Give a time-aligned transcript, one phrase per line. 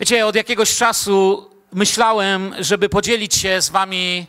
[0.00, 4.26] Wiecie, od jakiegoś czasu myślałem, żeby podzielić się z wami,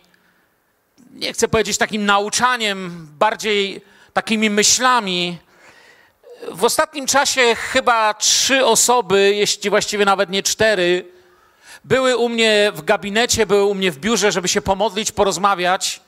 [1.11, 3.81] nie chcę powiedzieć takim nauczaniem, bardziej
[4.13, 5.37] takimi myślami.
[6.51, 11.05] W ostatnim czasie chyba trzy osoby, jeśli właściwie nawet nie cztery,
[11.83, 16.01] były u mnie w gabinecie, były u mnie w biurze, żeby się pomodlić, porozmawiać.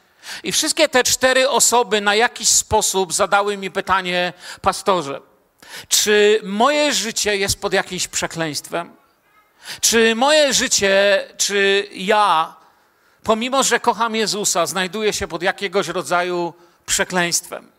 [0.43, 5.21] I wszystkie te cztery osoby na jakiś sposób zadały mi pytanie, pastorze,
[5.87, 8.97] czy moje życie jest pod jakimś przekleństwem?
[9.81, 12.55] Czy moje życie, czy ja,
[13.23, 16.53] pomimo że kocham Jezusa, znajduję się pod jakiegoś rodzaju
[16.85, 17.71] przekleństwem?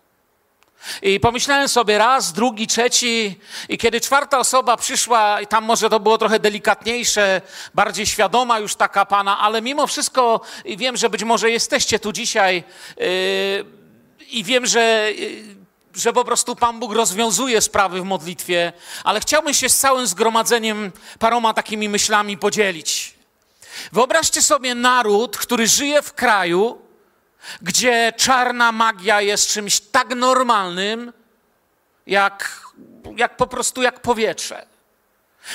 [1.03, 6.01] I pomyślałem sobie raz, drugi, trzeci, i kiedy czwarta osoba przyszła, i tam może to
[6.01, 7.41] było trochę delikatniejsze,
[7.75, 12.65] bardziej świadoma już taka pana, ale mimo wszystko wiem, że być może jesteście tu dzisiaj
[12.97, 13.07] yy,
[14.31, 15.11] i wiem, że.
[15.99, 18.73] Że po prostu Pan Bóg rozwiązuje sprawy w modlitwie,
[19.05, 23.15] ale chciałbym się z całym zgromadzeniem paroma takimi myślami podzielić.
[23.93, 26.83] Wyobraźcie sobie naród, który żyje w kraju,
[27.63, 31.13] gdzie czarna magia jest czymś tak normalnym,
[32.07, 32.63] jak,
[33.17, 34.67] jak po prostu jak powietrze.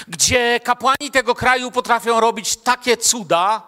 [0.07, 3.61] Gdzie kapłani tego kraju potrafią robić takie cuda,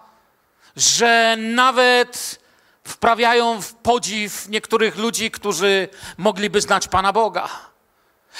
[0.76, 2.40] że nawet
[2.88, 7.50] wprawiają w podziw niektórych ludzi, którzy mogliby znać Pana Boga.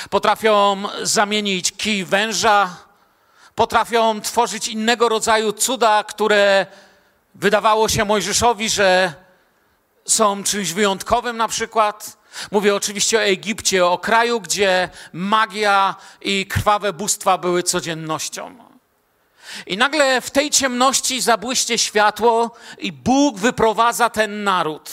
[0.10, 2.78] Potrafią zamienić kij węża,
[3.56, 6.66] potrafią tworzyć innego rodzaju cuda, które
[7.36, 9.14] wydawało się Mojżeszowi, że
[10.06, 12.18] są czymś wyjątkowym na przykład.
[12.52, 18.75] Mówię oczywiście o Egipcie, o kraju, gdzie magia i krwawe bóstwa były codziennością.
[19.68, 24.90] I nagle w tej ciemności zabłyście światło i Bóg wyprowadza ten naród.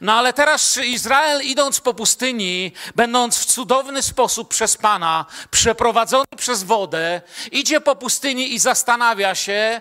[0.00, 6.62] No ale teraz Izrael idąc po pustyni, będąc w cudowny sposób przez Pana, przeprowadzony przez
[6.62, 7.20] wodę,
[7.52, 9.80] idzie po pustyni i zastanawia się,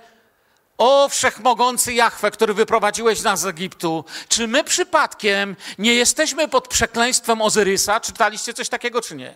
[0.77, 7.41] o wszechmogący Jahwe, który wyprowadziłeś nas z Egiptu, czy my przypadkiem nie jesteśmy pod przekleństwem
[7.41, 7.99] Ozyrysa?
[7.99, 9.33] Czytaliście coś takiego, czy nie?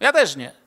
[0.00, 0.61] Ja też nie.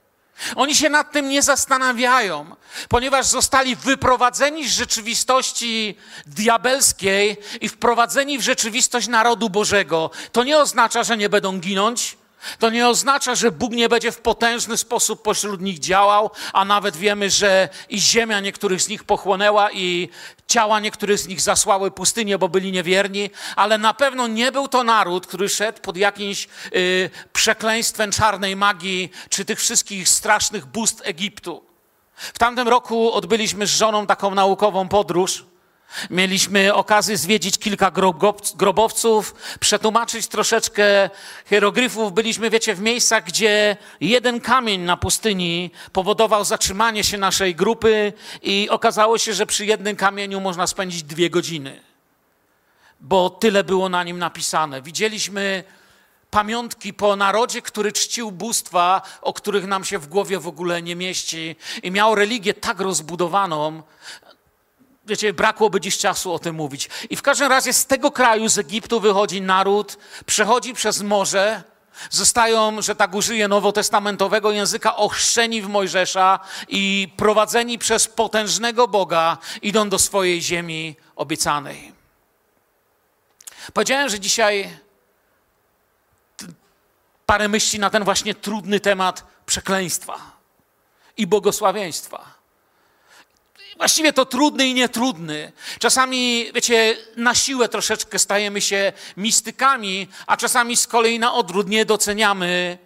[0.55, 2.55] Oni się nad tym nie zastanawiają,
[2.89, 10.11] ponieważ zostali wyprowadzeni z rzeczywistości diabelskiej i wprowadzeni w rzeczywistość narodu Bożego.
[10.31, 12.17] To nie oznacza, że nie będą ginąć,
[12.59, 16.95] to nie oznacza, że Bóg nie będzie w potężny sposób pośród nich działał, a nawet
[16.95, 20.09] wiemy, że i ziemia niektórych z nich pochłonęła i
[20.47, 24.83] ciała niektórych z nich zasłały pustynię, bo byli niewierni, ale na pewno nie był to
[24.83, 31.63] naród, który szedł pod jakimś y, przekleństwem czarnej magii czy tych wszystkich strasznych bóstw Egiptu.
[32.15, 35.45] W tamtym roku odbyliśmy z żoną taką naukową podróż
[36.09, 37.91] Mieliśmy okazję zwiedzić kilka
[38.55, 41.09] grobowców, przetłumaczyć troszeczkę
[41.45, 42.13] hieroglifów.
[42.13, 48.67] Byliśmy, wiecie, w miejscach, gdzie jeden kamień na pustyni powodował zatrzymanie się naszej grupy i
[48.69, 51.81] okazało się, że przy jednym kamieniu można spędzić dwie godziny,
[53.01, 54.81] bo tyle było na nim napisane.
[54.81, 55.63] Widzieliśmy
[56.31, 60.95] pamiątki po narodzie, który czcił bóstwa, o których nam się w głowie w ogóle nie
[60.95, 63.83] mieści i miał religię tak rozbudowaną,
[65.05, 66.89] wiecie, brakłoby dziś czasu o tym mówić.
[67.09, 71.63] I w każdym razie z tego kraju, z Egiptu wychodzi naród, przechodzi przez morze,
[72.09, 79.89] zostają, że tak użyję nowotestamentowego języka, ochrzczeni w Mojżesza i prowadzeni przez potężnego Boga idą
[79.89, 81.93] do swojej ziemi obiecanej.
[83.73, 84.77] Powiedziałem, że dzisiaj
[87.25, 90.17] parę myśli na ten właśnie trudny temat przekleństwa
[91.17, 92.34] i błogosławieństwa.
[93.77, 95.51] Właściwie to trudny i nietrudny.
[95.79, 101.85] Czasami, wiecie, na siłę troszeczkę stajemy się mistykami, a czasami z kolei na odwrót nie
[101.85, 102.77] doceniamy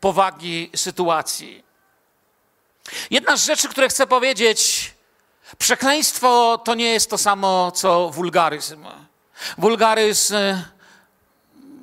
[0.00, 1.62] powagi sytuacji.
[3.10, 4.90] Jedna z rzeczy, które chcę powiedzieć,
[5.58, 8.86] przekleństwo to nie jest to samo co wulgaryzm.
[9.58, 10.34] Wulgaryzm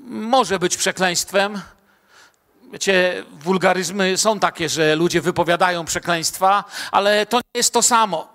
[0.08, 1.62] może być przekleństwem,
[2.72, 8.28] Wiecie, wulgaryzmy są takie, że ludzie wypowiadają przekleństwa, ale to nie jest to samo.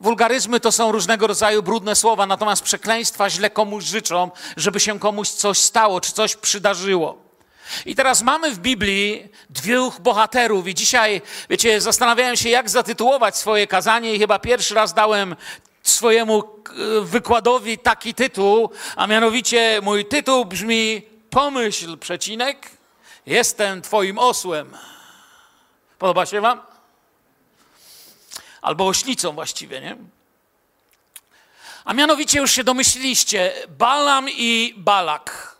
[0.00, 5.28] Wulgaryzmy to są różnego rodzaju brudne słowa, natomiast przekleństwa źle komuś życzą, żeby się komuś
[5.28, 7.18] coś stało, czy coś przydarzyło.
[7.86, 13.66] I teraz mamy w Biblii dwóch bohaterów, i dzisiaj, wiecie, zastanawiałem się, jak zatytułować swoje
[13.66, 15.36] kazanie, i chyba pierwszy raz dałem
[15.82, 16.42] swojemu
[17.02, 22.70] wykładowi taki tytuł, a mianowicie mój tytuł brzmi pomyśl, przecinek,
[23.26, 24.76] jestem Twoim osłem.
[25.98, 26.60] Podoba się Wam?
[28.62, 29.96] Albo oślicą właściwie, nie?
[31.84, 35.56] A mianowicie już się domyśliliście, Balam i Balak.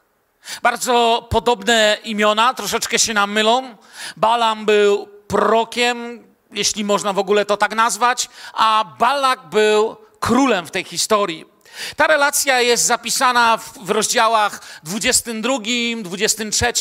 [0.62, 3.76] Bardzo podobne imiona, troszeczkę się nam mylą.
[4.16, 10.70] Balam był prorokiem, jeśli można w ogóle to tak nazwać, a Balak był królem w
[10.70, 11.49] tej historii.
[11.96, 15.58] Ta relacja jest zapisana w, rozdziałach 22,
[16.02, 16.72] 23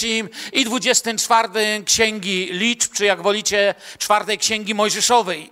[0.54, 5.52] i 24 Księgi Liczb, czy jak wolicie, czwartej Księgi Mojżeszowej.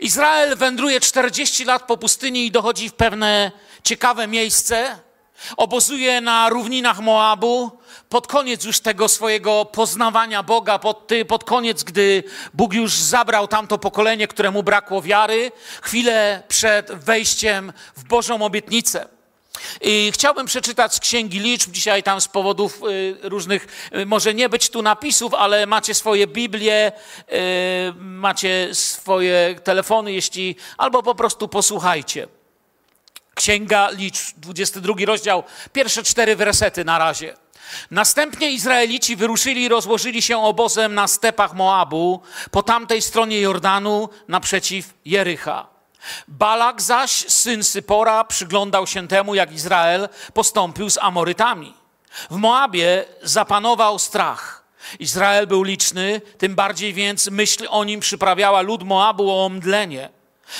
[0.00, 3.52] Izrael wędruje 40 lat po pustyni i dochodzi w pewne
[3.84, 5.05] ciekawe miejsce.
[5.56, 7.70] Obozuje na równinach Moabu.
[8.08, 12.24] Pod koniec już tego swojego poznawania Boga, pod, pod koniec, gdy
[12.54, 15.52] Bóg już zabrał tamto pokolenie, któremu brakło wiary,
[15.82, 19.16] chwilę przed wejściem w Bożą obietnicę.
[19.80, 21.70] I chciałbym przeczytać z Księgi Liczb.
[21.70, 26.26] Dzisiaj tam z powodów y, różnych y, może nie być tu napisów, ale macie swoje
[26.26, 27.32] Biblie, y,
[28.00, 32.28] macie swoje telefony, jeśli albo po prostu posłuchajcie.
[33.36, 35.42] Księga Liczb, 22 rozdział,
[35.72, 37.36] pierwsze cztery wersety na razie.
[37.90, 44.94] Następnie Izraelici wyruszyli i rozłożyli się obozem na stepach Moabu, po tamtej stronie Jordanu, naprzeciw
[45.04, 45.66] Jericha.
[46.28, 51.74] Balak zaś, syn Sypora, przyglądał się temu, jak Izrael postąpił z Amorytami.
[52.30, 54.64] W Moabie zapanował strach.
[54.98, 60.08] Izrael był liczny, tym bardziej więc myśl o nim przyprawiała lud Moabu o omdlenie.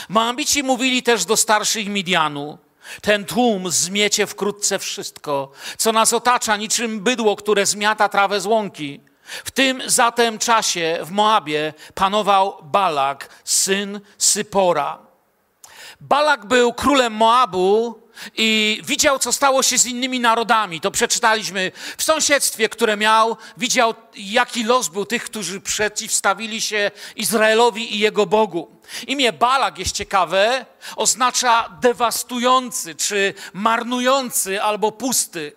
[0.08, 2.58] Moabici mówili też do starszych Midianu,
[3.00, 9.00] ten tłum zmiecie wkrótce wszystko, co nas otacza, niczym bydło, które zmiata trawę z łąki.
[9.44, 14.98] W tym zatem czasie w Moabie panował Balak, syn Sypora.
[16.00, 18.00] Balak był królem Moabu
[18.36, 20.80] i widział, co stało się z innymi narodami.
[20.80, 23.36] To przeczytaliśmy w sąsiedztwie, które miał.
[23.56, 28.70] Widział, jaki los był tych, którzy przeciwstawili się Izraelowi i jego Bogu.
[29.06, 30.66] Imię Balak jest ciekawe,
[30.96, 35.52] oznacza dewastujący, czy marnujący, albo pusty.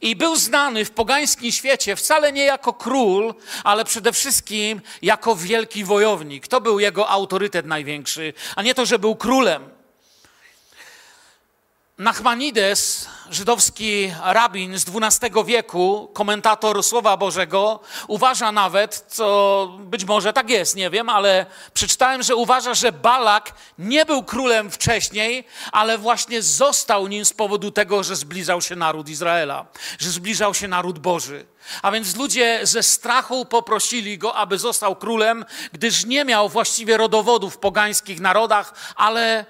[0.00, 5.84] I był znany w pogańskim świecie wcale nie jako król, ale przede wszystkim jako wielki
[5.84, 6.48] wojownik.
[6.48, 9.79] To był jego autorytet największy, a nie to, że był królem.
[12.00, 20.50] Nachmanides, żydowski rabin z XII wieku, komentator Słowa Bożego, uważa nawet, co być może tak
[20.50, 26.42] jest, nie wiem, ale przeczytałem, że uważa, że Balak nie był królem wcześniej, ale właśnie
[26.42, 29.66] został nim z powodu tego, że zbliżał się naród Izraela,
[29.98, 31.46] że zbliżał się naród Boży.
[31.82, 37.50] A więc ludzie ze strachu poprosili go, aby został królem, gdyż nie miał właściwie rodowodu
[37.50, 39.46] w pogańskich narodach, ale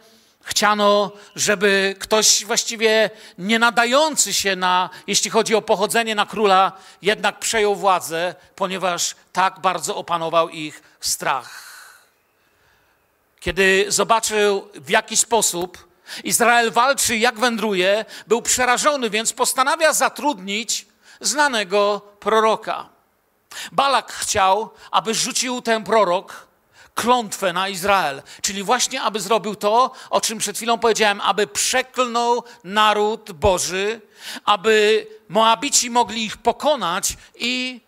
[0.51, 7.39] Chciano, żeby ktoś właściwie nie nadający się na, jeśli chodzi o pochodzenie na króla, jednak
[7.39, 11.71] przejął władzę, ponieważ tak bardzo opanował ich strach.
[13.41, 15.89] Kiedy zobaczył, w jaki sposób
[16.25, 20.87] Izrael walczy, jak wędruje, był przerażony, więc postanawia zatrudnić
[21.21, 22.89] znanego proroka.
[23.73, 26.50] Balak chciał, aby rzucił ten prorok
[26.95, 28.23] klątwę na Izrael.
[28.43, 34.01] Czyli właśnie, aby zrobił to, o czym przed chwilą powiedziałem, aby przeklnął naród Boży,
[34.45, 37.81] aby Moabici mogli ich pokonać i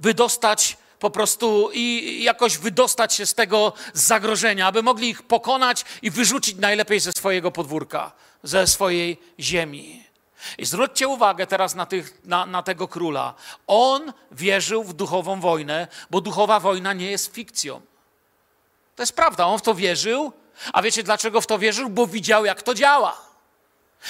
[0.00, 6.10] wydostać po prostu i jakoś wydostać się z tego zagrożenia, aby mogli ich pokonać i
[6.10, 8.12] wyrzucić najlepiej ze swojego podwórka,
[8.42, 10.04] ze swojej ziemi.
[10.58, 13.34] I zwróćcie uwagę teraz na, tych, na, na, tego króla.
[13.66, 17.80] On wierzył w duchową wojnę, bo duchowa wojna nie jest fikcją.
[18.96, 20.32] To jest prawda, on w to wierzył.
[20.72, 21.88] A wiecie dlaczego w to wierzył?
[21.90, 23.32] Bo widział, jak to działa.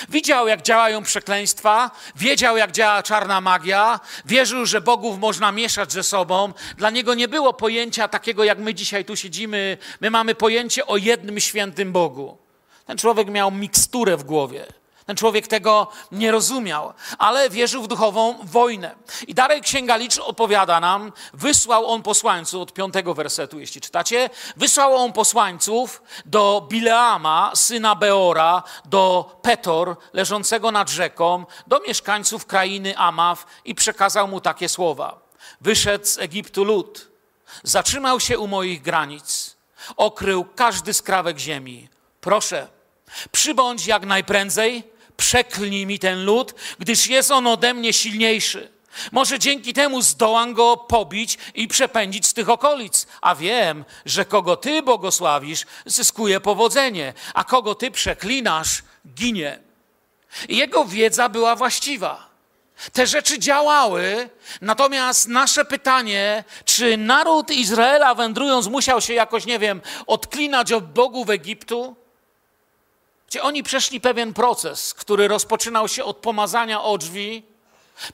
[0.09, 6.03] Widział, jak działają przekleństwa, wiedział, jak działa czarna magia, wierzył, że bogów można mieszać ze
[6.03, 6.53] sobą.
[6.77, 9.79] Dla niego nie było pojęcia takiego, jak my dzisiaj tu siedzimy.
[10.01, 12.39] My mamy pojęcie o jednym świętym Bogu.
[12.87, 14.67] Ten człowiek miał miksturę w głowie.
[15.07, 18.95] Ten człowiek tego nie rozumiał, ale wierzył w duchową wojnę.
[19.27, 24.97] I dalej Księga Licz opowiada nam, wysłał on posłańców, od piątego wersetu, jeśli czytacie, wysłał
[24.97, 33.47] on posłańców do Bileama, syna Beora, do Petor, leżącego nad rzeką, do mieszkańców krainy Amaw
[33.65, 35.21] i przekazał mu takie słowa.
[35.61, 37.09] Wyszedł z Egiptu lud,
[37.63, 39.57] zatrzymał się u moich granic,
[39.97, 41.89] okrył każdy skrawek ziemi.
[42.21, 42.69] Proszę,
[43.33, 44.92] przybądź jak najprędzej,
[45.23, 48.69] przeklnij mi ten lud, gdyż jest on ode mnie silniejszy.
[49.13, 53.07] Może dzięki temu zdołam go pobić i przepędzić z tych okolic.
[53.21, 58.83] A wiem, że kogo ty błogosławisz, zyskuje powodzenie, a kogo ty przeklinasz,
[59.15, 59.59] ginie.
[60.49, 62.29] Jego wiedza była właściwa.
[62.93, 69.81] Te rzeczy działały, natomiast nasze pytanie, czy naród Izraela wędrując musiał się jakoś, nie wiem,
[70.07, 72.02] odklinać od bogów Egiptu?
[73.33, 77.43] Gdzie oni przeszli pewien proces, który rozpoczynał się od pomazania o drzwi,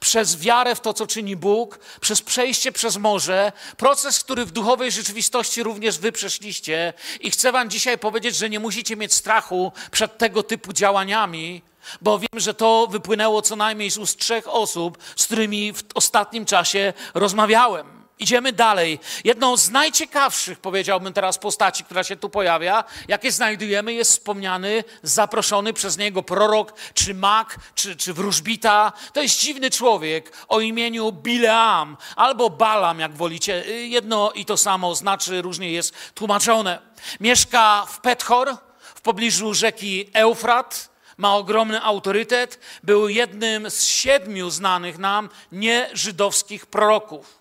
[0.00, 4.92] przez wiarę w to, co czyni Bóg, przez przejście przez morze, proces, który w duchowej
[4.92, 6.92] rzeczywistości również wy przeszliście.
[7.20, 11.62] I chcę Wam dzisiaj powiedzieć, że nie musicie mieć strachu przed tego typu działaniami,
[12.00, 16.44] bo wiem, że to wypłynęło co najmniej z ust trzech osób, z którymi w ostatnim
[16.44, 17.97] czasie rozmawiałem.
[18.18, 18.98] Idziemy dalej.
[19.24, 25.72] Jedną z najciekawszych, powiedziałbym teraz, postaci, która się tu pojawia, jakie znajdujemy, jest wspomniany, zaproszony
[25.72, 28.92] przez niego prorok, czy mak, czy, czy wróżbita.
[29.12, 33.64] To jest dziwny człowiek o imieniu Bileam, albo Balam, jak wolicie.
[33.88, 36.78] Jedno i to samo znaczy, różnie jest tłumaczone.
[37.20, 38.56] Mieszka w Pethor,
[38.94, 40.88] w pobliżu rzeki Eufrat.
[41.16, 42.60] Ma ogromny autorytet.
[42.82, 47.37] Był jednym z siedmiu znanych nam nieżydowskich proroków.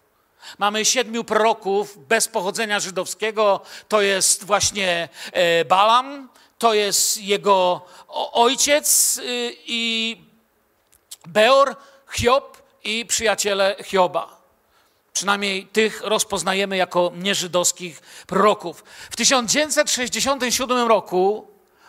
[0.57, 3.61] Mamy siedmiu proroków bez pochodzenia żydowskiego.
[3.87, 7.85] To jest właśnie e, Balam, to jest jego
[8.31, 10.17] ojciec y, i
[11.27, 11.75] Beor,
[12.11, 14.37] Hiob i przyjaciele Hioba.
[15.13, 18.83] Przynajmniej tych rozpoznajemy jako nieżydowskich proroków.
[19.09, 21.47] W 1967 roku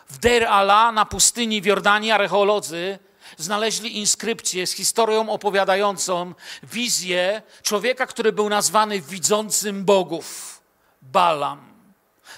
[0.09, 2.99] w Deir Allah na pustyni w Jordanii archeolodzy
[3.37, 10.61] znaleźli inskrypcję z historią opowiadającą wizję człowieka, który był nazwany widzącym bogów.
[11.03, 11.61] Balam,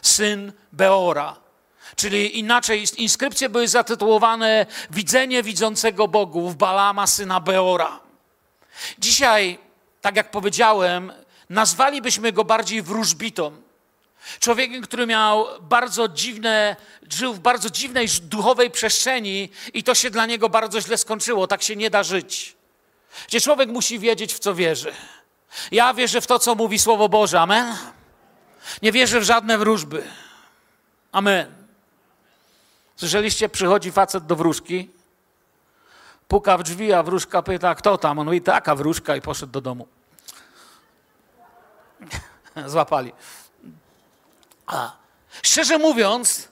[0.02, 1.36] syn Beora.
[1.96, 8.00] Czyli inaczej, inskrypcje były zatytułowane Widzenie widzącego bogów Balama, syna Beora.
[8.98, 9.58] Dzisiaj,
[10.00, 11.12] tak jak powiedziałem,
[11.50, 13.62] nazwalibyśmy go bardziej wróżbitą
[14.38, 16.76] Człowiekiem, który miał bardzo dziwne,
[17.10, 21.46] żył w bardzo dziwnej duchowej przestrzeni i to się dla niego bardzo źle skończyło.
[21.46, 22.56] Tak się nie da żyć.
[23.28, 24.92] Gdzie człowiek musi wiedzieć, w co wierzy.
[25.72, 27.40] Ja wierzę w to, co mówi Słowo Boże.
[27.40, 27.76] Amen.
[28.82, 30.02] Nie wierzę w żadne wróżby.
[31.12, 31.54] Amen.
[32.96, 34.90] Słyszeliście, przychodzi facet do wróżki,
[36.28, 38.18] puka w drzwi, a wróżka pyta, kto tam?
[38.18, 39.88] On mówi, taka wróżka i poszedł do domu.
[42.66, 43.12] Złapali.
[44.70, 44.92] A,
[45.42, 46.48] szczerze mówiąc,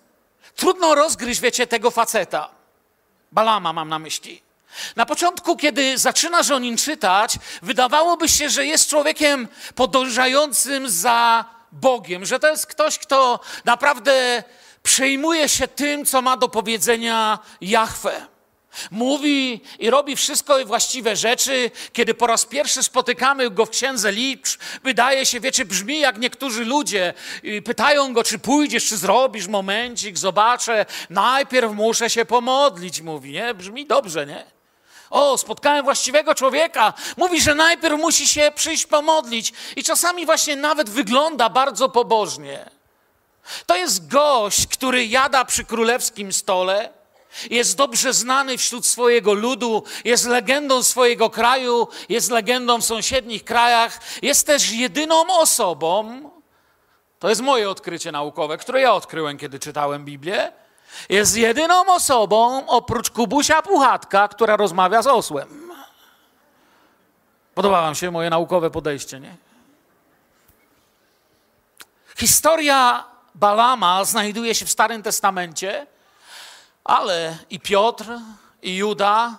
[0.56, 2.50] trudno rozgryźć, wiecie, tego faceta.
[3.32, 4.42] Balama mam na myśli.
[4.96, 12.25] Na początku, kiedy zaczynasz o nim czytać, wydawałoby się, że jest człowiekiem podążającym za Bogiem,
[12.25, 14.42] że to jest ktoś, kto naprawdę
[14.82, 18.26] przejmuje się tym, co ma do powiedzenia Jahwe.
[18.90, 21.70] Mówi i robi wszystko właściwe rzeczy.
[21.92, 26.64] Kiedy po raz pierwszy spotykamy go w księdze liczb, wydaje się, wiecie, brzmi jak niektórzy
[26.64, 27.14] ludzie.
[27.64, 30.87] Pytają go, czy pójdziesz, czy zrobisz momencik, zobaczę.
[31.11, 33.54] Najpierw muszę się pomodlić, mówi, nie?
[33.54, 34.44] Brzmi dobrze, nie?
[35.11, 36.92] O, spotkałem właściwego człowieka.
[37.16, 39.52] Mówi, że najpierw musi się przyjść pomodlić.
[39.76, 42.70] I czasami właśnie nawet wygląda bardzo pobożnie.
[43.66, 46.98] To jest gość, który jada przy królewskim stole
[47.50, 54.00] jest dobrze znany wśród swojego ludu, jest legendą swojego kraju, jest legendą w sąsiednich krajach,
[54.23, 56.23] jest też jedyną osobą,
[57.18, 60.52] to jest moje odkrycie naukowe, które ja odkryłem, kiedy czytałem Biblię,
[61.09, 65.73] jest jedyną osobą oprócz Kubusia Puchatka, która rozmawia z osłem.
[67.54, 69.37] Podoba wam się moje naukowe podejście, nie?
[72.18, 73.04] Historia
[73.35, 75.87] Balama znajduje się w Starym Testamencie
[76.88, 78.04] ale i Piotr,
[78.62, 79.38] i Juda,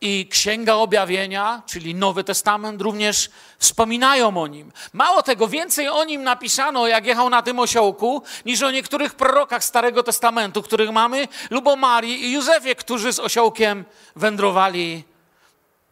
[0.00, 4.72] i Księga Objawienia, czyli Nowy Testament, również wspominają o nim.
[4.92, 9.64] Mało tego, więcej o nim napisano, jak jechał na tym osiołku, niż o niektórych prorokach
[9.64, 13.84] Starego Testamentu, których mamy, lub o Marii i Józefie, którzy z osiołkiem
[14.16, 15.04] wędrowali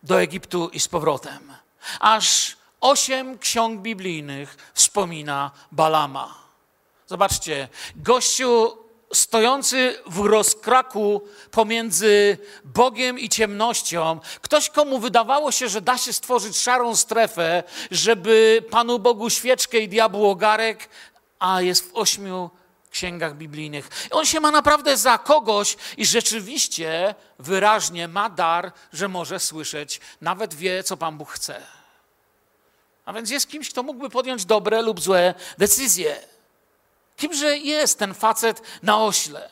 [0.02, 1.52] do Egiptu i z powrotem.
[2.00, 6.34] Aż osiem ksiąg biblijnych wspomina Balama.
[7.06, 8.78] Zobaczcie, gościu
[9.12, 16.58] stojący w rozkraku pomiędzy Bogiem i ciemnością, ktoś, komu wydawało się, że da się stworzyć
[16.58, 20.88] szarą strefę, żeby Panu Bogu świeczkę i diabłu ogarek,
[21.38, 22.50] a jest w ośmiu
[22.90, 23.88] księgach biblijnych.
[24.10, 30.54] On się ma naprawdę za kogoś i rzeczywiście wyraźnie ma dar, że może słyszeć, nawet
[30.54, 31.62] wie, co Pan Bóg chce.
[33.04, 36.20] A więc jest kimś, kto mógłby podjąć dobre lub złe decyzje.
[37.20, 39.50] Kimże jest ten facet na ośle?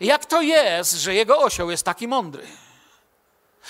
[0.00, 2.46] Jak to jest, że jego osioł jest taki mądry?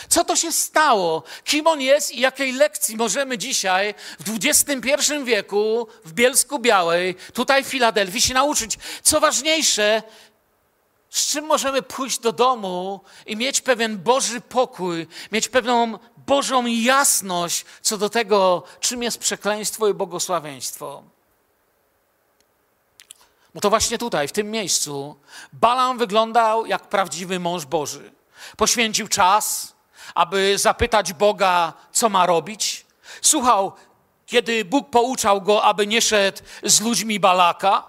[0.08, 1.22] Co to się stało?
[1.44, 7.64] Kim on jest i jakiej lekcji możemy dzisiaj w XXI wieku w Bielsku Białej, tutaj
[7.64, 8.78] w Filadelfii się nauczyć?
[9.02, 10.02] Co ważniejsze,
[11.10, 17.64] z czym możemy pójść do domu i mieć pewien Boży pokój, mieć pewną Bożą jasność
[17.82, 21.15] co do tego, czym jest przekleństwo i błogosławieństwo.
[23.56, 25.16] No to właśnie tutaj, w tym miejscu,
[25.52, 28.12] Balam wyglądał jak prawdziwy mąż Boży.
[28.56, 29.74] Poświęcił czas,
[30.14, 32.86] aby zapytać Boga, co ma robić.
[33.22, 33.72] Słuchał,
[34.26, 37.84] kiedy Bóg pouczał go, aby nie szedł z ludźmi Balaka,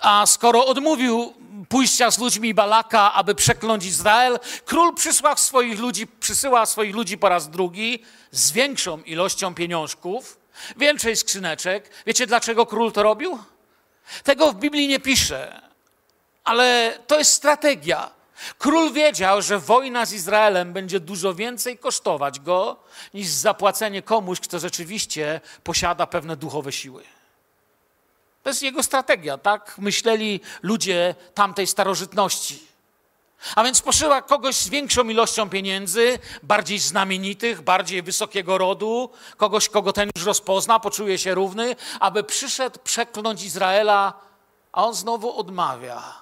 [0.00, 1.34] a skoro odmówił
[1.68, 7.28] pójścia z ludźmi Balaka, aby przekląć Izrael, król przysłał swoich ludzi, przysyła swoich ludzi po
[7.28, 10.38] raz drugi z większą ilością pieniążków,
[10.76, 11.90] więcej skrzyneczek.
[12.06, 13.38] Wiecie, dlaczego król to robił?
[14.24, 15.60] Tego w Biblii nie pisze,
[16.44, 18.10] ale to jest strategia.
[18.58, 22.76] Król wiedział, że wojna z Izraelem będzie dużo więcej kosztować go
[23.14, 27.04] niż zapłacenie komuś, kto rzeczywiście posiada pewne duchowe siły.
[28.42, 32.69] To jest jego strategia, tak myśleli ludzie tamtej starożytności.
[33.56, 39.92] A więc poszyła kogoś z większą ilością pieniędzy, bardziej znamienitych, bardziej wysokiego rodu, kogoś, kogo
[39.92, 44.14] ten już rozpozna, poczuje się równy, aby przyszedł przekląć Izraela,
[44.72, 46.20] a on znowu odmawia.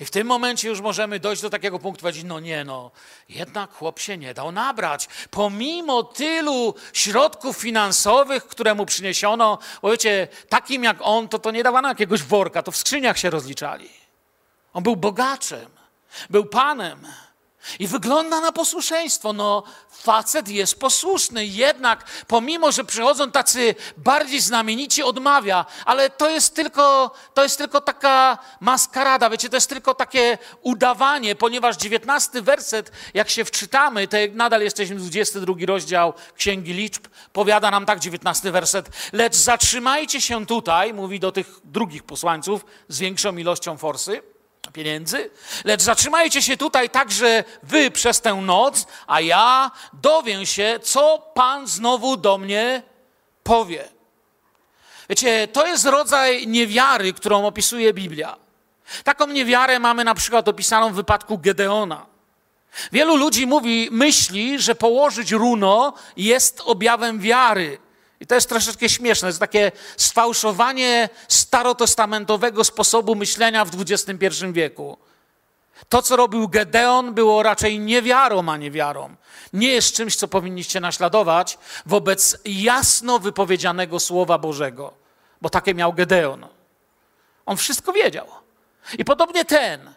[0.00, 2.90] I w tym momencie już możemy dojść do takiego punktu, powiedzieć, no nie, no,
[3.28, 5.08] jednak chłop się nie dał nabrać.
[5.30, 11.62] Pomimo tylu środków finansowych, które mu przyniesiono, bo wiecie, takim jak on, to to nie
[11.62, 13.90] dawano jakiegoś worka, to w skrzyniach się rozliczali.
[14.72, 15.73] On był bogaczem,
[16.30, 17.06] był panem.
[17.78, 19.32] I wygląda na posłuszeństwo.
[19.32, 26.54] No, facet jest posłuszny, jednak pomimo, że przychodzą tacy bardziej znamienici, odmawia, ale to jest
[26.54, 32.92] tylko, to jest tylko taka maskarada, wiecie, to jest tylko takie udawanie, ponieważ dziewiętnasty werset,
[33.14, 38.90] jak się wczytamy, to nadal jesteśmy 22 rozdział Księgi Liczb, powiada nam tak dziewiętnasty werset,
[39.12, 44.33] lecz zatrzymajcie się tutaj, mówi do tych drugich posłańców z większą ilością forsy,
[44.72, 45.30] pieniędzy,
[45.64, 51.66] lecz zatrzymajcie się tutaj także wy przez tę noc, a ja dowiem się, co Pan
[51.66, 52.82] znowu do mnie
[53.42, 53.88] powie.
[55.08, 58.36] Wiecie, to jest rodzaj niewiary, którą opisuje Biblia.
[59.04, 62.06] Taką niewiarę mamy na przykład opisaną w wypadku Gedeona.
[62.92, 67.78] Wielu ludzi mówi, myśli, że położyć runo jest objawem wiary.
[68.24, 74.98] I to jest troszeczkę śmieszne, to jest takie sfałszowanie starotestamentowego sposobu myślenia w XXI wieku.
[75.88, 79.16] To, co robił Gedeon, było raczej niewiarą, a niewiarą.
[79.52, 84.92] Nie jest czymś, co powinniście naśladować wobec jasno wypowiedzianego Słowa Bożego,
[85.40, 86.46] bo takie miał Gedeon.
[87.46, 88.26] On wszystko wiedział.
[88.98, 89.94] I podobnie ten,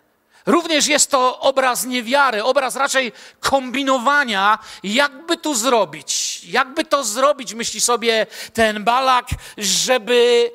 [0.47, 6.41] Również jest to obraz niewiary, obraz raczej kombinowania, jakby tu zrobić.
[6.43, 10.51] Jakby to zrobić, myśli sobie ten Balak, żeby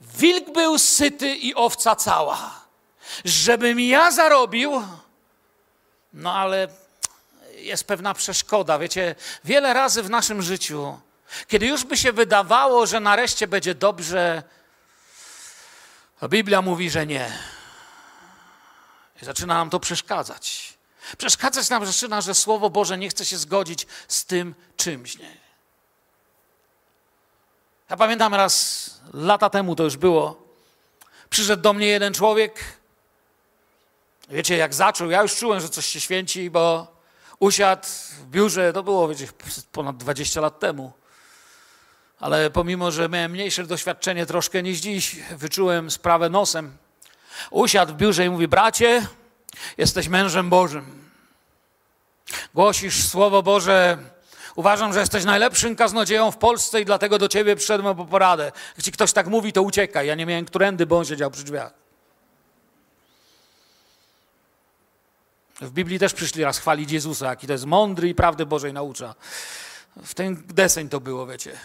[0.00, 2.60] wilk był syty i owca cała.
[3.24, 4.82] Żebym ja zarobił,
[6.12, 6.68] no ale
[7.56, 8.78] jest pewna przeszkoda.
[8.78, 10.98] Wiecie, wiele razy w naszym życiu,
[11.48, 14.42] kiedy już by się wydawało, że nareszcie będzie dobrze,
[16.28, 17.51] Biblia mówi, że nie
[19.22, 20.74] Zaczyna nam to przeszkadzać.
[21.18, 25.18] Przeszkadzać nam zaczyna, że Słowo Boże nie chce się zgodzić z tym czymś.
[25.18, 25.36] Nie?
[27.90, 30.42] Ja pamiętam raz, lata temu to już było,
[31.30, 32.64] przyszedł do mnie jeden człowiek.
[34.28, 36.96] Wiecie, jak zaczął, ja już czułem, że coś się święci, bo
[37.38, 37.86] usiadł
[38.18, 39.28] w biurze, to było, wiecie,
[39.72, 40.92] ponad 20 lat temu.
[42.20, 46.76] Ale pomimo, że miałem mniejsze doświadczenie troszkę niż dziś, wyczułem sprawę nosem.
[47.50, 49.06] Usiadł w biurze i mówi: Bracie,
[49.78, 51.02] jesteś mężem Bożym.
[52.54, 53.98] Głosisz Słowo Boże.
[54.54, 58.52] Uważam, że jesteś najlepszym kaznodzieją w Polsce i dlatego do ciebie przyszedłem po poradę.
[58.76, 60.06] Jeśli ktoś tak mówi, to uciekaj.
[60.06, 61.72] Ja nie miałem którędy, bo on siedział przy drzwiach.
[65.60, 69.14] W Biblii też przyszli raz chwalić Jezusa, jaki to jest mądry i prawdy Bożej naucza.
[70.04, 71.58] W ten deseń to było, wiecie.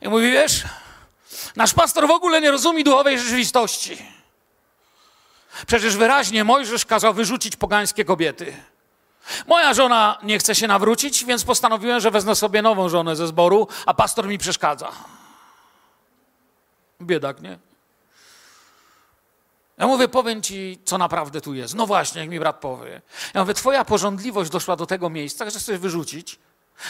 [0.00, 0.64] I mówi, wiesz,
[1.56, 4.15] nasz pastor w ogóle nie rozumie duchowej rzeczywistości.
[5.66, 8.56] Przecież wyraźnie Mojżesz kazał wyrzucić pogańskie kobiety.
[9.46, 13.68] Moja żona nie chce się nawrócić, więc postanowiłem, że wezmę sobie nową żonę ze zboru,
[13.86, 14.92] a pastor mi przeszkadza.
[17.02, 17.58] Biedak, nie?
[19.78, 21.74] Ja mówię, powiem ci, co naprawdę tu jest.
[21.74, 23.02] No właśnie, jak mi brat powie.
[23.34, 26.38] Ja mówię, twoja porządliwość doszła do tego miejsca, że chcesz wyrzucić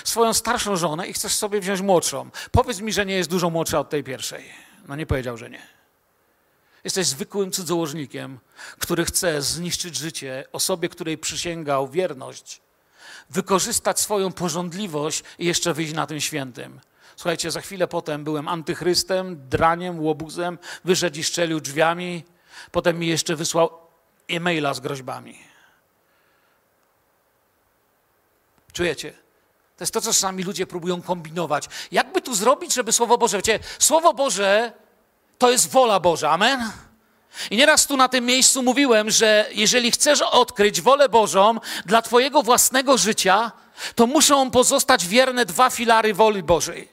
[0.05, 2.31] swoją starszą żonę i chcesz sobie wziąć młodszą.
[2.53, 4.45] Powiedz mi, że nie jest dużo młodsza od tej pierwszej.
[4.89, 5.76] No nie powiedział, że nie.
[6.87, 8.39] Jesteś zwykłym cudzołożnikiem,
[8.79, 12.61] który chce zniszczyć życie osobie, której przysięgał wierność,
[13.31, 16.81] wykorzystać swoją porządliwość i jeszcze wyjść na tym świętym.
[17.17, 22.25] Słuchajcie, za chwilę potem byłem antychrystem, draniem, łobuzem, wyszedł i szczelił drzwiami,
[22.71, 23.71] potem mi jeszcze wysłał
[24.29, 25.39] e-maila z groźbami.
[28.73, 29.13] Czujecie?
[29.77, 31.69] To jest to, co sami ludzie próbują kombinować.
[31.91, 34.73] Jakby tu zrobić, żeby Słowo Boże, wiecie, Słowo Boże
[35.39, 36.31] to jest wola Boża.
[36.31, 36.71] Amen?
[37.51, 42.43] I nieraz tu na tym miejscu mówiłem, że jeżeli chcesz odkryć wolę Bożą dla Twojego
[42.43, 43.53] własnego życia,
[43.95, 46.89] to muszą pozostać wierne dwa filary woli Bożej.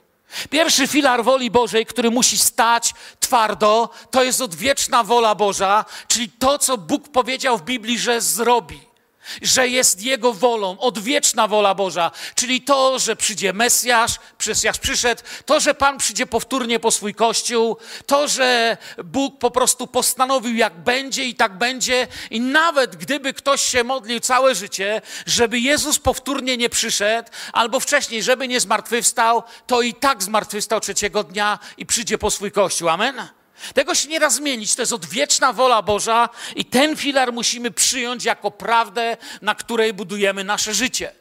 [0.50, 6.58] Pierwszy filar woli Bożej, który musi stać twardo, to jest odwieczna wola Boża, czyli to,
[6.58, 8.93] co Bóg powiedział w Biblii, że zrobi
[9.42, 15.60] że jest Jego wolą, odwieczna wola Boża, czyli to, że przyjdzie Mesjasz, Mesjasz przyszedł, to,
[15.60, 21.24] że Pan przyjdzie powtórnie po swój Kościół, to, że Bóg po prostu postanowił, jak będzie
[21.24, 26.68] i tak będzie i nawet gdyby ktoś się modlił całe życie, żeby Jezus powtórnie nie
[26.68, 32.30] przyszedł, albo wcześniej, żeby nie zmartwychwstał, to i tak zmartwychwstał trzeciego dnia i przyjdzie po
[32.30, 32.88] swój Kościół.
[32.88, 33.43] Amen?
[33.74, 34.74] Tego się nie da zmienić.
[34.74, 40.44] To jest odwieczna wola Boża i ten filar musimy przyjąć jako prawdę, na której budujemy
[40.44, 41.12] nasze życie.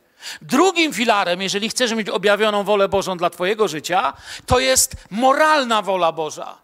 [0.41, 4.13] Drugim filarem, jeżeli chcesz mieć objawioną wolę Bożą dla Twojego życia,
[4.45, 6.57] to jest moralna wola Boża.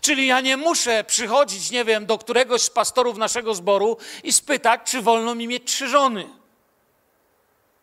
[0.00, 4.80] Czyli ja nie muszę przychodzić, nie wiem, do któregoś z pastorów naszego zboru i spytać,
[4.84, 6.28] czy wolno mi mieć trzy żony.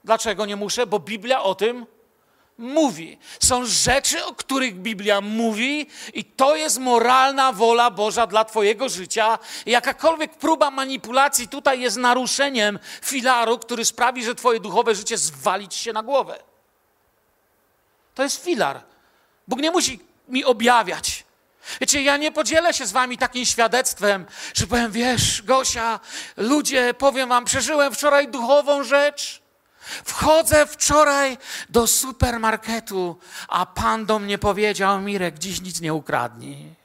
[0.03, 0.87] Dlaczego nie muszę?
[0.87, 1.85] Bo Biblia o tym
[2.59, 3.17] mówi.
[3.39, 9.39] Są rzeczy, o których Biblia mówi, i to jest moralna wola Boża dla Twojego życia.
[9.65, 15.93] Jakakolwiek próba manipulacji tutaj jest naruszeniem filaru, który sprawi, że Twoje duchowe życie zwalić się
[15.93, 16.39] na głowę.
[18.15, 18.81] To jest filar.
[19.47, 21.23] Bóg nie musi mi objawiać.
[21.81, 25.99] Wiecie, ja nie podzielę się z wami takim świadectwem, że powiem, wiesz, Gosia,
[26.37, 29.38] ludzie, powiem wam, przeżyłem wczoraj duchową rzecz.
[30.05, 31.37] Wchodzę wczoraj
[31.69, 36.75] do supermarketu, a pan do mnie powiedział: Mirek, dziś nic nie ukradnij.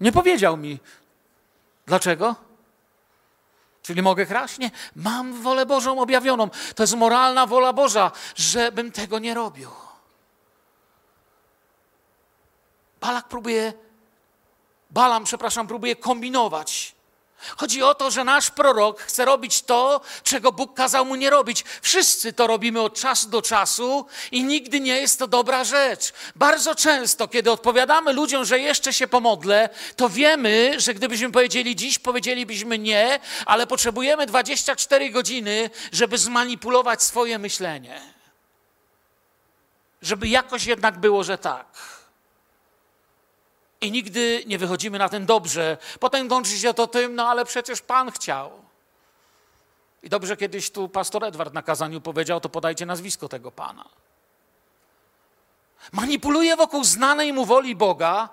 [0.00, 0.78] Nie powiedział mi.
[1.86, 2.34] Dlaczego?
[3.82, 4.58] Czyli mogę kraść?
[4.58, 4.70] Nie.
[4.96, 6.50] Mam wolę Bożą objawioną.
[6.74, 9.70] To jest moralna wola Boża, żebym tego nie robił.
[13.00, 13.72] Balak próbuje,
[14.90, 16.95] Balam, przepraszam, próbuje kombinować
[17.56, 21.64] Chodzi o to, że nasz prorok chce robić to, czego Bóg kazał mu nie robić.
[21.82, 26.12] Wszyscy to robimy od czasu do czasu i nigdy nie jest to dobra rzecz.
[26.36, 31.98] Bardzo często, kiedy odpowiadamy ludziom, że jeszcze się pomodlę, to wiemy, że gdybyśmy powiedzieli dziś,
[31.98, 38.00] powiedzielibyśmy nie, ale potrzebujemy 24 godziny, żeby zmanipulować swoje myślenie.
[40.02, 41.95] Żeby jakoś jednak było, że tak.
[43.80, 45.76] I nigdy nie wychodzimy na ten dobrze.
[46.00, 48.52] Potem kończy się to tym, no ale przecież Pan chciał.
[50.02, 53.84] I dobrze kiedyś tu pastor Edward na kazaniu powiedział, to podajcie nazwisko tego Pana.
[55.92, 58.28] Manipuluje wokół znanej mu woli Boga.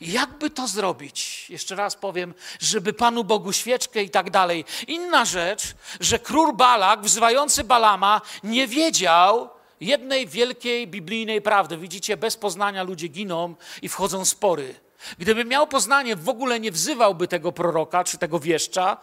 [0.00, 1.50] Jakby to zrobić?
[1.50, 4.64] Jeszcze raz powiem, żeby Panu Bogu świeczkę i tak dalej.
[4.86, 11.78] Inna rzecz, że król Balak, wzywający Balama, nie wiedział, jednej wielkiej biblijnej prawdy.
[11.78, 14.74] Widzicie, bez poznania ludzie giną i wchodzą spory.
[15.18, 18.96] Gdyby miał poznanie, w ogóle nie wzywałby tego proroka czy tego wieszcza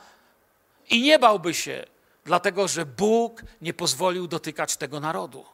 [0.90, 1.86] i nie bałby się,
[2.26, 5.46] dlatego że Bóg nie pozwolił dotykać tego narodu.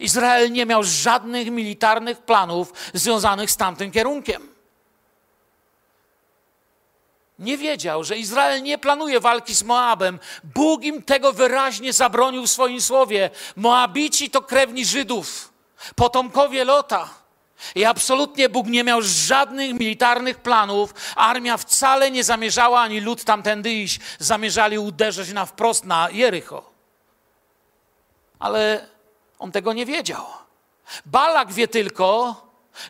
[0.00, 4.55] Izrael nie miał żadnych militarnych planów związanych z tamtym kierunkiem
[7.38, 10.18] nie wiedział, że Izrael nie planuje walki z Moabem.
[10.44, 13.30] Bóg im tego wyraźnie zabronił w swoim słowie.
[13.56, 15.52] Moabici to krewni Żydów,
[15.94, 17.08] potomkowie Lota.
[17.74, 20.94] I absolutnie Bóg nie miał żadnych militarnych planów.
[21.16, 24.00] Armia wcale nie zamierzała, ani lud tamtędy iść.
[24.18, 26.70] Zamierzali uderzyć na wprost na Jericho.
[28.38, 28.86] Ale
[29.38, 30.26] on tego nie wiedział.
[31.06, 32.36] Balak wie tylko,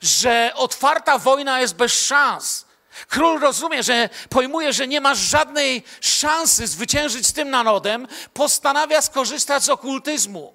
[0.02, 2.65] że otwarta wojna jest bez szans
[3.08, 9.64] Król rozumie, że pojmuje, że nie ma żadnej szansy zwyciężyć z tym narodem, postanawia skorzystać
[9.64, 10.54] z okultyzmu.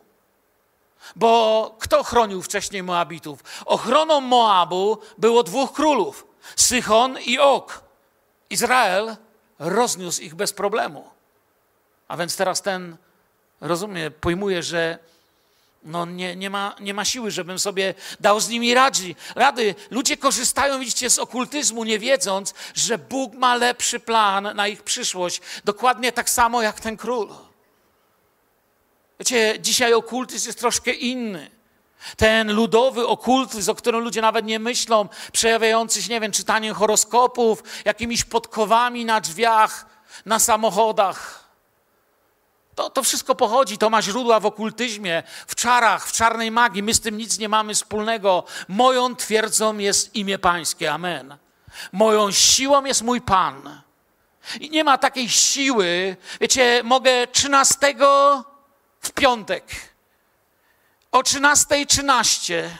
[1.15, 3.43] Bo kto chronił wcześniej Moabitów?
[3.65, 7.83] Ochroną Moabu było dwóch królów: Sychon i Ok.
[8.49, 9.15] Izrael
[9.59, 11.09] rozniósł ich bez problemu.
[12.07, 12.97] A więc teraz ten
[13.61, 14.99] rozumie, pojmuje, że
[15.83, 19.75] no nie, nie, ma, nie ma siły, żebym sobie dał z nimi radzi, rady.
[19.91, 25.41] Ludzie korzystają, widzicie, z okultyzmu, nie wiedząc, że Bóg ma lepszy plan na ich przyszłość.
[25.65, 27.29] Dokładnie tak samo jak ten król.
[29.19, 31.51] Wiecie, dzisiaj okultyzm jest troszkę inny.
[32.17, 37.63] Ten ludowy okultyzm, o którym ludzie nawet nie myślą, przejawiający się, nie wiem, czytaniem horoskopów,
[37.85, 39.85] jakimiś podkowami na drzwiach,
[40.25, 41.40] na samochodach.
[42.81, 46.83] To, to wszystko pochodzi, to ma źródła w okultyzmie, w czarach, w czarnej magii.
[46.83, 48.43] My z tym nic nie mamy wspólnego.
[48.67, 50.93] Moją twierdzą jest imię Pańskie.
[50.93, 51.37] Amen.
[51.91, 53.81] Moją siłą jest mój Pan.
[54.59, 56.17] I nie ma takiej siły.
[56.41, 57.95] Wiecie, mogę 13
[59.01, 59.65] w piątek
[61.11, 62.77] o 13.13 13,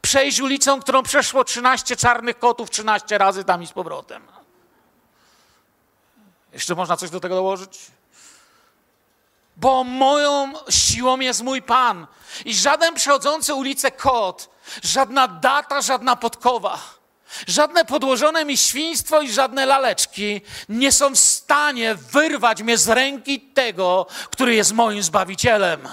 [0.00, 4.22] przejść ulicą, którą przeszło 13 czarnych kotów 13 razy tam i z powrotem.
[6.52, 7.97] Jeszcze można coś do tego dołożyć?
[9.58, 12.06] Bo moją siłą jest mój Pan.
[12.44, 14.50] I żaden przechodzący ulicę kot,
[14.82, 16.80] żadna data, żadna podkowa,
[17.46, 23.40] żadne podłożone mi świństwo i żadne laleczki nie są w stanie wyrwać mnie z ręki
[23.40, 25.88] tego, który jest moim Zbawicielem.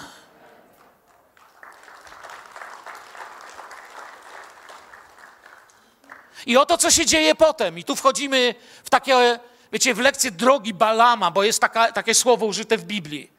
[6.46, 7.80] I oto, co się dzieje potem.
[7.80, 9.40] I tu wchodzimy w takie,
[9.72, 13.35] wiecie, w lekcję drogi Balama, bo jest taka, takie słowo użyte w Biblii.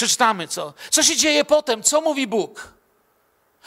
[0.00, 0.74] Przeczytamy co.
[0.90, 1.82] Co się dzieje potem?
[1.82, 2.72] Co mówi Bóg?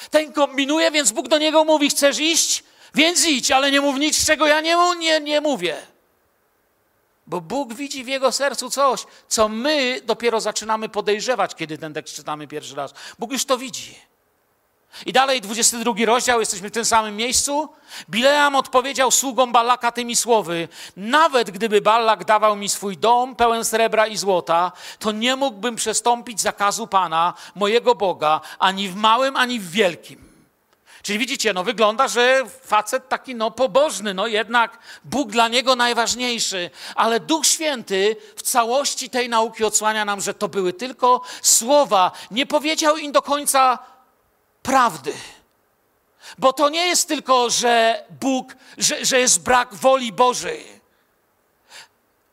[0.09, 2.63] Ten kombinuje, więc Bóg do niego mówi: Chcesz iść?
[2.95, 5.77] Więc idź, ale nie mów nic, czego ja nie, nie, nie mówię.
[7.27, 12.15] Bo Bóg widzi w jego sercu coś, co my dopiero zaczynamy podejrzewać, kiedy ten tekst
[12.15, 12.93] czytamy pierwszy raz.
[13.19, 13.95] Bóg już to widzi.
[15.05, 17.69] I dalej, 22 rozdział, jesteśmy w tym samym miejscu.
[18.09, 24.07] Bileam odpowiedział sługom Balaka tymi słowy: Nawet gdyby Balak dawał mi swój dom pełen srebra
[24.07, 29.71] i złota, to nie mógłbym przestąpić zakazu Pana, mojego Boga, ani w małym, ani w
[29.71, 30.33] wielkim.
[31.03, 36.69] Czyli widzicie, no wygląda, że facet taki no pobożny, no jednak Bóg dla niego najważniejszy,
[36.95, 42.11] ale Duch Święty w całości tej nauki odsłania nam, że to były tylko słowa.
[42.31, 43.79] Nie powiedział im do końca
[44.63, 45.13] prawdy.
[46.37, 50.81] Bo to nie jest tylko, że Bóg, że, że jest brak woli Bożej.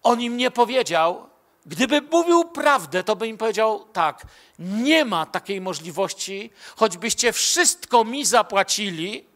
[0.03, 1.29] On im nie powiedział,
[1.67, 4.27] gdyby mówił prawdę, to by im powiedział tak,
[4.59, 9.27] nie ma takiej możliwości, choćbyście wszystko mi zapłacili,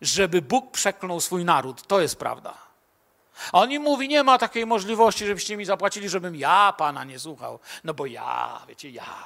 [0.00, 1.86] żeby Bóg przeklął swój naród.
[1.86, 2.54] To jest prawda.
[3.52, 7.18] A on im mówi, nie ma takiej możliwości, żebyście mi zapłacili, żebym ja Pana nie
[7.18, 7.58] słuchał.
[7.84, 9.24] No bo ja, wiecie, ja.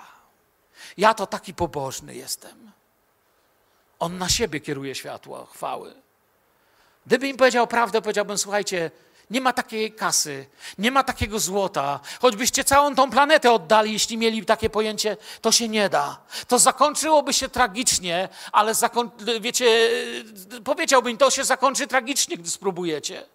[0.96, 2.65] Ja to taki pobożny jestem.
[3.98, 5.94] On na siebie kieruje światło chwały.
[7.06, 8.90] Gdyby im powiedział prawdę, powiedziałbym: Słuchajcie,
[9.30, 10.46] nie ma takiej kasy,
[10.78, 12.00] nie ma takiego złota.
[12.20, 16.18] Choćbyście całą tą planetę oddali, jeśli mieli takie pojęcie, to się nie da.
[16.48, 19.10] To zakończyłoby się tragicznie, ale zakon...
[19.40, 19.90] wiecie,
[20.64, 23.26] powiedziałbym, to się zakończy tragicznie, gdy spróbujecie.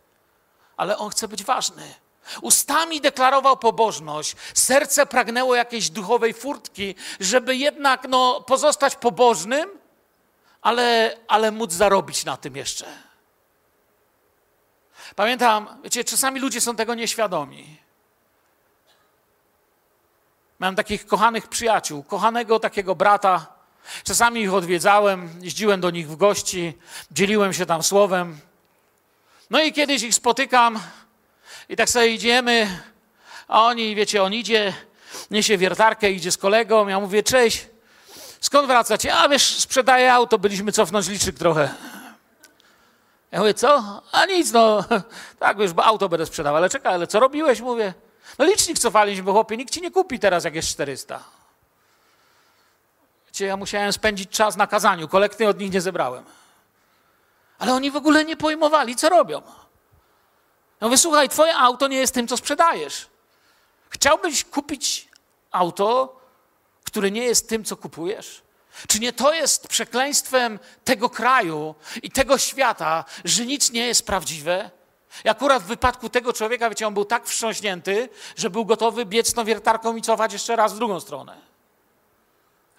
[0.78, 1.94] Ale on chce być ważny.
[2.42, 9.81] Ustami deklarował pobożność, serce pragnęło jakiejś duchowej furtki, żeby jednak no, pozostać pobożnym,
[10.62, 12.86] ale, ale móc zarobić na tym jeszcze.
[15.16, 17.78] Pamiętam, wiecie, czasami ludzie są tego nieświadomi.
[20.60, 23.48] Miałem takich kochanych przyjaciół, kochanego takiego brata.
[24.04, 26.78] Czasami ich odwiedzałem, jeździłem do nich w gości,
[27.12, 28.40] dzieliłem się tam słowem.
[29.50, 30.80] No i kiedyś ich spotykam
[31.70, 32.82] i tak sobie idziemy,
[33.48, 34.74] a oni, wiecie, on idzie,
[35.32, 36.88] niesie wiertarkę, idzie z kolegą.
[36.88, 37.68] Ja mówię, cześć,
[38.42, 39.16] Skąd wracacie?
[39.16, 41.70] A wiesz, sprzedaję auto, byliśmy cofnąć liczyk trochę.
[43.32, 44.02] Ja mówię, co?
[44.12, 44.84] A nic, no.
[45.40, 46.58] Tak, wiesz, bo auto będę sprzedawał.
[46.58, 47.62] Ale czekaj, ale co robiłeś?
[47.62, 47.94] Mówię,
[48.40, 51.24] no licznik cofaliśmy, bo chłopie, nikt ci nie kupi teraz, jak jest 400.
[53.28, 56.24] Wiecie, ja musiałem spędzić czas na kazaniu, kolekty od nich nie zebrałem.
[57.60, 59.42] Ale oni w ogóle nie pojmowali, co robią.
[60.82, 63.08] Ja mówię, słuchaj, twoje auto nie jest tym, co sprzedajesz.
[63.90, 65.10] Chciałbyś kupić
[65.52, 66.21] auto,
[66.92, 68.42] który nie jest tym, co kupujesz?
[68.88, 74.72] Czy nie to jest przekleństwem tego kraju i tego świata, że nic nie jest prawdziwe?
[75.26, 79.34] I akurat w wypadku tego człowieka, wiecie, on był tak wstrząśnięty, że był gotowy biec
[79.34, 81.38] tą wiertarką i cofać jeszcze raz w drugą stronę.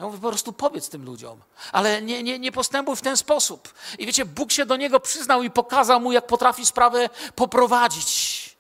[0.01, 1.41] Ja mówię, po prostu powiedz tym ludziom,
[1.73, 3.75] ale nie, nie, nie postępuj w ten sposób.
[3.99, 8.57] I wiecie, Bóg się do niego przyznał i pokazał mu, jak potrafi sprawę poprowadzić.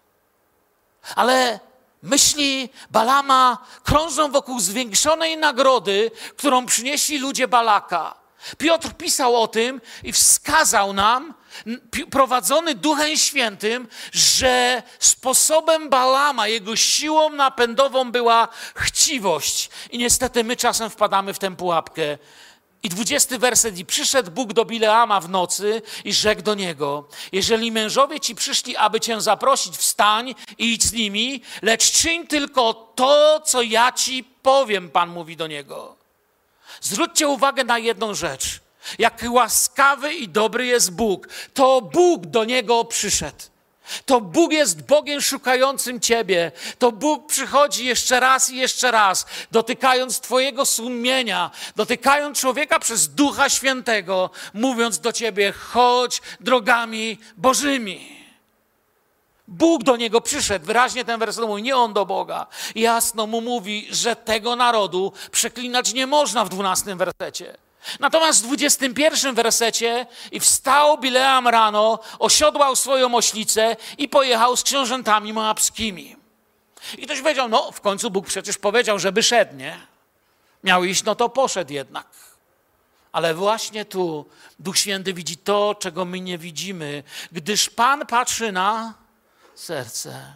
[1.16, 1.60] Ale
[2.02, 8.14] Myśli Balama krążą wokół zwiększonej nagrody, którą przynieśli ludzie Balaka.
[8.58, 11.34] Piotr pisał o tym i wskazał nam,
[12.10, 19.70] prowadzony Duchem Świętym, że sposobem Balama, jego siłą napędową była chciwość.
[19.90, 22.18] I niestety my czasem wpadamy w tę pułapkę.
[22.82, 23.78] I dwudziesty werset.
[23.78, 28.76] I przyszedł Bóg do Bileama w nocy i rzekł do niego: Jeżeli mężowie ci przyszli,
[28.76, 34.24] aby cię zaprosić, wstań i idź z nimi, lecz czyń tylko to, co ja ci
[34.42, 35.96] powiem, Pan mówi do niego.
[36.80, 38.60] Zwróćcie uwagę na jedną rzecz.
[38.98, 43.51] Jak łaskawy i dobry jest Bóg, to Bóg do niego przyszedł.
[44.06, 46.52] To Bóg jest Bogiem szukającym Ciebie.
[46.78, 53.48] To Bóg przychodzi jeszcze raz i jeszcze raz, dotykając Twojego sumienia, dotykając człowieka przez Ducha
[53.48, 58.22] Świętego, mówiąc do Ciebie: chodź drogami Bożymi.
[59.48, 62.46] Bóg do niego przyszedł, wyraźnie ten werset mówi, nie on do Boga.
[62.74, 67.56] Jasno mu mówi, że tego narodu przeklinać nie można w dwunastym wersecie.
[68.00, 75.32] Natomiast w 21 wersecie i wstał Bileam rano, osiodłał swoją oślicę i pojechał z książętami
[75.32, 76.16] moabskimi.
[76.98, 79.86] I ktoś powiedział, no w końcu Bóg przecież powiedział, żeby szedł, nie?
[80.64, 82.06] Miał iść, no to poszedł jednak.
[83.12, 84.26] Ale właśnie tu
[84.58, 88.94] Duch Święty widzi to, czego my nie widzimy, gdyż Pan patrzy na
[89.54, 90.34] serce.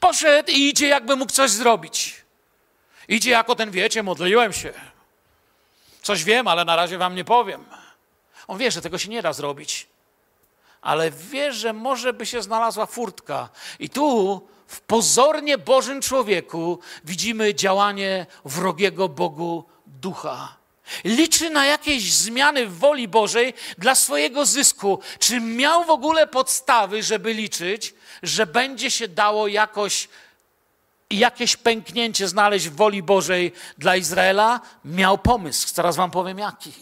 [0.00, 2.24] Poszedł i idzie, jakby mógł coś zrobić.
[3.08, 4.72] Idzie jako ten, wiecie, modliłem się.
[6.02, 7.64] Coś wiem, ale na razie wam nie powiem.
[8.48, 9.86] On wie, że tego się nie da zrobić,
[10.80, 13.48] ale wie, że może by się znalazła furtka.
[13.78, 20.58] I tu w pozornie Bożym człowieku widzimy działanie wrogiego Bogu ducha.
[21.04, 25.00] Liczy na jakieś zmiany w woli Bożej dla swojego zysku.
[25.18, 30.08] Czy miał w ogóle podstawy, żeby liczyć, że będzie się dało jakoś
[31.10, 34.60] jakieś pęknięcie znaleźć w woli Bożej dla Izraela?
[34.84, 35.68] Miał pomysł.
[35.74, 36.72] Zaraz wam powiem jaki.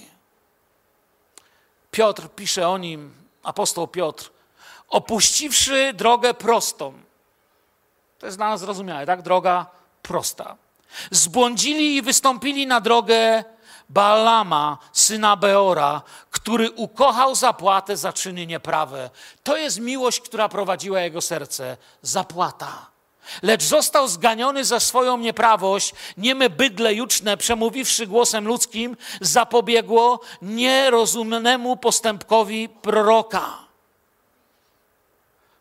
[1.91, 4.31] Piotr pisze o nim, apostoł Piotr,
[4.89, 6.93] opuściwszy drogę prostą.
[8.19, 9.23] To jest dla nas zrozumiałe, tak?
[9.23, 9.67] Droga
[10.03, 10.57] prosta.
[11.11, 13.45] Zbłądzili i wystąpili na drogę
[13.89, 19.11] Balama, syna Beora, który ukochał zapłatę za czyny nieprawe.
[19.43, 21.77] To jest miłość, która prowadziła jego serce.
[22.03, 22.96] Zapłata.
[23.43, 32.69] Lecz został zganiony za swoją nieprawość, nieme bydle juczne, przemówiwszy głosem ludzkim, zapobiegło nierozumnemu postępkowi
[32.69, 33.59] proroka.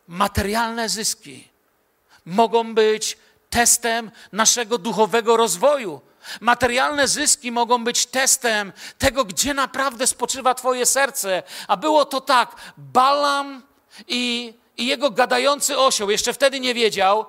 [0.08, 1.48] Materialne zyski
[2.24, 3.18] mogą być
[3.50, 6.00] testem naszego duchowego rozwoju.
[6.40, 11.42] Materialne zyski mogą być testem tego, gdzie naprawdę spoczywa Twoje serce.
[11.68, 13.62] A było to tak: Balam
[14.08, 17.26] i, i jego gadający osioł, jeszcze wtedy nie wiedział,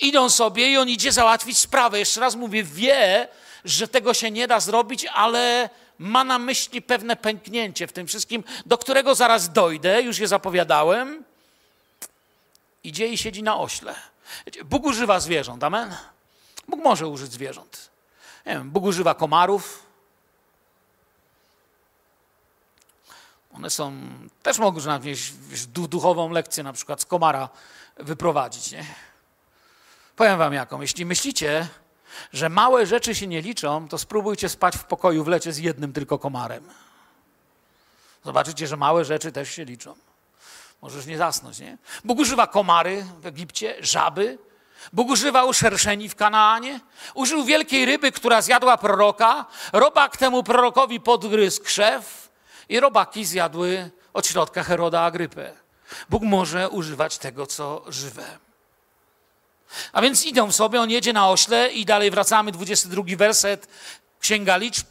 [0.00, 1.98] idą sobie i on idzie załatwić sprawę.
[1.98, 3.28] Jeszcze raz mówię, wie,
[3.64, 8.44] że tego się nie da zrobić, ale ma na myśli pewne pęknięcie w tym wszystkim,
[8.66, 11.24] do którego zaraz dojdę, już je zapowiadałem.
[12.84, 13.94] Idzie i siedzi na ośle.
[14.64, 15.96] Bóg używa zwierząt, amen?
[16.68, 17.90] Bóg może użyć zwierząt.
[18.46, 19.82] Nie wiem, Bóg używa komarów.
[23.54, 23.92] One są,
[24.42, 25.32] też mogą na jakąś
[25.66, 27.48] duchową lekcję na przykład z komara
[27.96, 28.84] wyprowadzić, nie?
[30.20, 30.80] Powiem wam jaką.
[30.80, 31.68] Jeśli myślicie,
[32.32, 35.92] że małe rzeczy się nie liczą, to spróbujcie spać w pokoju w lecie z jednym
[35.92, 36.68] tylko komarem.
[38.24, 39.94] Zobaczycie, że małe rzeczy też się liczą.
[40.82, 41.78] Możesz nie zasnąć, nie?
[42.04, 44.38] Bóg używa komary w Egipcie, żaby.
[44.92, 46.80] Bóg używał szerszeni w Kanaanie.
[47.14, 49.46] Użył wielkiej ryby, która zjadła proroka.
[49.72, 52.28] Robak temu prorokowi podgryzł krzew
[52.68, 55.52] i robaki zjadły od środka Heroda Agrypę.
[56.10, 58.49] Bóg może używać tego, co żywe.
[59.92, 63.68] A więc idą sobie, on jedzie na ośle i dalej wracamy, 22 werset,
[64.20, 64.86] Księga Liczb,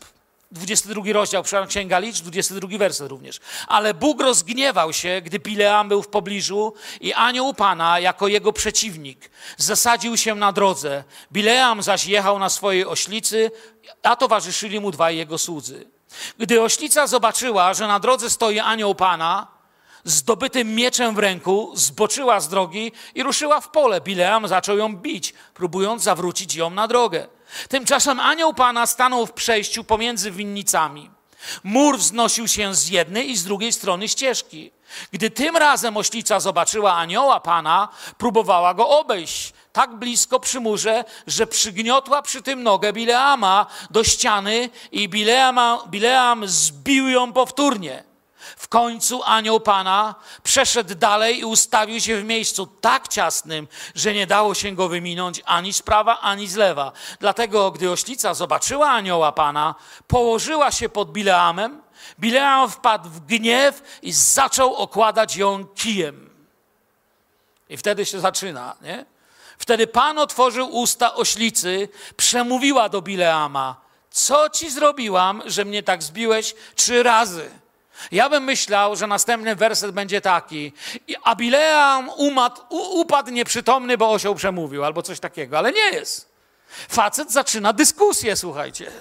[0.51, 3.39] 22 rozdział, przepraszam, Księga Liczb, 22 werset również.
[3.67, 9.29] Ale Bóg rozgniewał się, gdy Bileam był w pobliżu i anioł Pana, jako jego przeciwnik,
[9.57, 11.03] zasadził się na drodze.
[11.31, 13.51] Bileam zaś jechał na swojej oślicy,
[14.03, 15.89] a towarzyszyli mu dwaj jego słudzy.
[16.37, 19.58] Gdy oślica zobaczyła, że na drodze stoi anioł Pana,
[20.03, 24.01] zdobytym mieczem w ręku, zboczyła z drogi i ruszyła w pole.
[24.01, 27.27] Bileam zaczął ją bić, próbując zawrócić ją na drogę.
[27.69, 31.09] Tymczasem anioł Pana stanął w przejściu pomiędzy winnicami.
[31.63, 34.71] Mur wznosił się z jednej i z drugiej strony ścieżki.
[35.11, 41.47] Gdy tym razem oślica zobaczyła anioła Pana, próbowała go obejść tak blisko przy murze, że
[41.47, 48.08] przygniotła przy tym nogę Bileama do ściany i Bileama, Bileam zbił ją powtórnie.
[48.57, 54.27] W końcu anioł Pana przeszedł dalej i ustawił się w miejscu tak ciasnym, że nie
[54.27, 56.91] dało się go wyminąć ani z prawa, ani z lewa.
[57.19, 59.75] Dlatego, gdy oślica zobaczyła anioła Pana,
[60.07, 61.81] położyła się pod Bileamem.
[62.19, 66.29] Bileam wpadł w gniew i zaczął okładać ją kijem.
[67.69, 69.05] I wtedy się zaczyna, nie?
[69.57, 73.75] Wtedy Pan otworzył usta oślicy, przemówiła do Bileama:
[74.11, 77.49] Co ci zrobiłam, że mnie tak zbiłeś trzy razy?
[78.11, 80.73] Ja bym myślał, że następny werset będzie taki.
[81.23, 86.29] A Bileam umadł, upadł nieprzytomny, bo osioł przemówił, albo coś takiego, ale nie jest.
[86.89, 88.91] Facet zaczyna dyskusję, słuchajcie.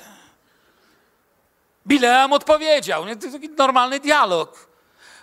[1.86, 3.06] Bileam odpowiedział.
[3.06, 3.16] Nie?
[3.16, 4.68] To taki normalny dialog.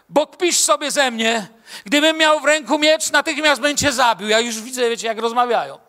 [0.10, 1.48] Bo pisz sobie ze mnie,
[1.86, 4.28] gdybym miał w ręku miecz, natychmiast bym cię zabił.
[4.28, 5.80] Ja już widzę, wiecie, jak rozmawiają.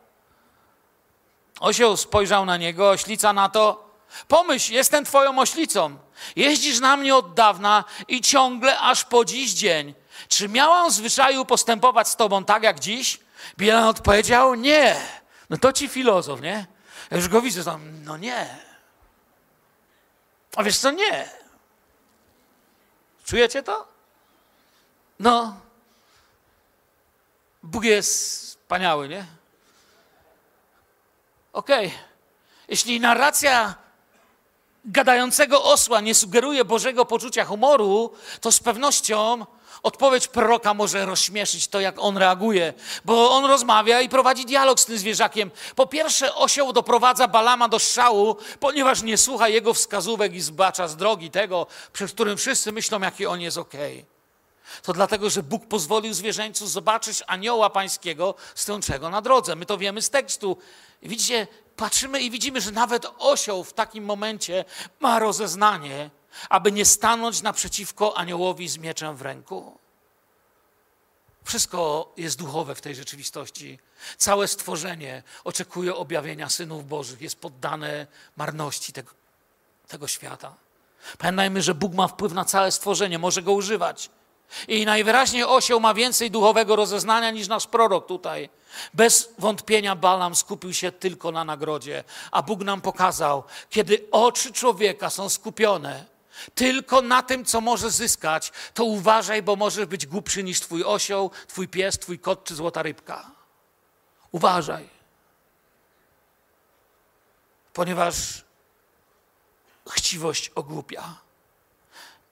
[1.60, 3.90] Osioł spojrzał na niego, oślica na to.
[4.28, 5.96] Pomyśl, jestem twoją oślicą.
[6.36, 9.94] Jeździsz na mnie od dawna i ciągle aż po dziś dzień.
[10.28, 13.20] Czy miałam w zwyczaju postępować z tobą tak jak dziś?
[13.58, 14.96] Bielan odpowiedział, nie.
[15.50, 16.66] No to ci filozof, nie?
[17.10, 18.56] Ja już go widzę, tam, no nie.
[20.56, 21.30] A wiesz co, nie.
[23.24, 23.88] Czujecie to?
[25.18, 25.60] No.
[27.62, 29.26] Bóg jest wspaniały, nie?
[31.52, 31.86] Okej.
[31.86, 31.98] Okay.
[32.68, 33.74] Jeśli narracja
[34.86, 39.46] gadającego osła nie sugeruje Bożego poczucia humoru, to z pewnością
[39.82, 42.74] odpowiedź proroka może rozśmieszyć to, jak on reaguje,
[43.04, 45.50] bo on rozmawia i prowadzi dialog z tym zwierzakiem.
[45.76, 50.96] Po pierwsze, osioł doprowadza Balama do strzału, ponieważ nie słucha jego wskazówek i zbacza z
[50.96, 53.92] drogi tego, przed którym wszyscy myślą, jaki on jest okej.
[53.92, 54.16] Okay.
[54.82, 59.56] To dlatego, że Bóg pozwolił zwierzęcu zobaczyć anioła pańskiego stojącego na drodze.
[59.56, 60.56] My to wiemy z tekstu.
[61.02, 64.64] Widzicie, patrzymy i widzimy, że nawet osioł w takim momencie
[65.00, 66.10] ma rozeznanie,
[66.48, 69.78] aby nie stanąć naprzeciwko aniołowi z mieczem w ręku.
[71.44, 73.78] Wszystko jest duchowe w tej rzeczywistości.
[74.16, 78.06] Całe stworzenie oczekuje objawienia synów Bożych, jest poddane
[78.36, 79.10] marności tego,
[79.88, 80.54] tego świata.
[81.18, 84.10] Pamiętajmy, że Bóg ma wpływ na całe stworzenie, może go używać.
[84.68, 88.48] I najwyraźniej osioł ma więcej duchowego rozeznania niż nasz prorok tutaj.
[88.94, 95.10] Bez wątpienia Balam skupił się tylko na nagrodzie, a Bóg nam pokazał, kiedy oczy człowieka
[95.10, 96.16] są skupione
[96.54, 101.30] tylko na tym, co może zyskać, to uważaj, bo możesz być głupszy niż twój osioł,
[101.48, 103.30] twój pies, twój kot czy złota rybka.
[104.32, 104.88] Uważaj.
[107.72, 108.44] Ponieważ
[109.90, 111.25] chciwość ogłupia.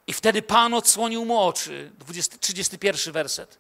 [0.07, 1.93] I wtedy Pan odsłonił mu oczy.
[1.99, 3.59] 20, 31 werset.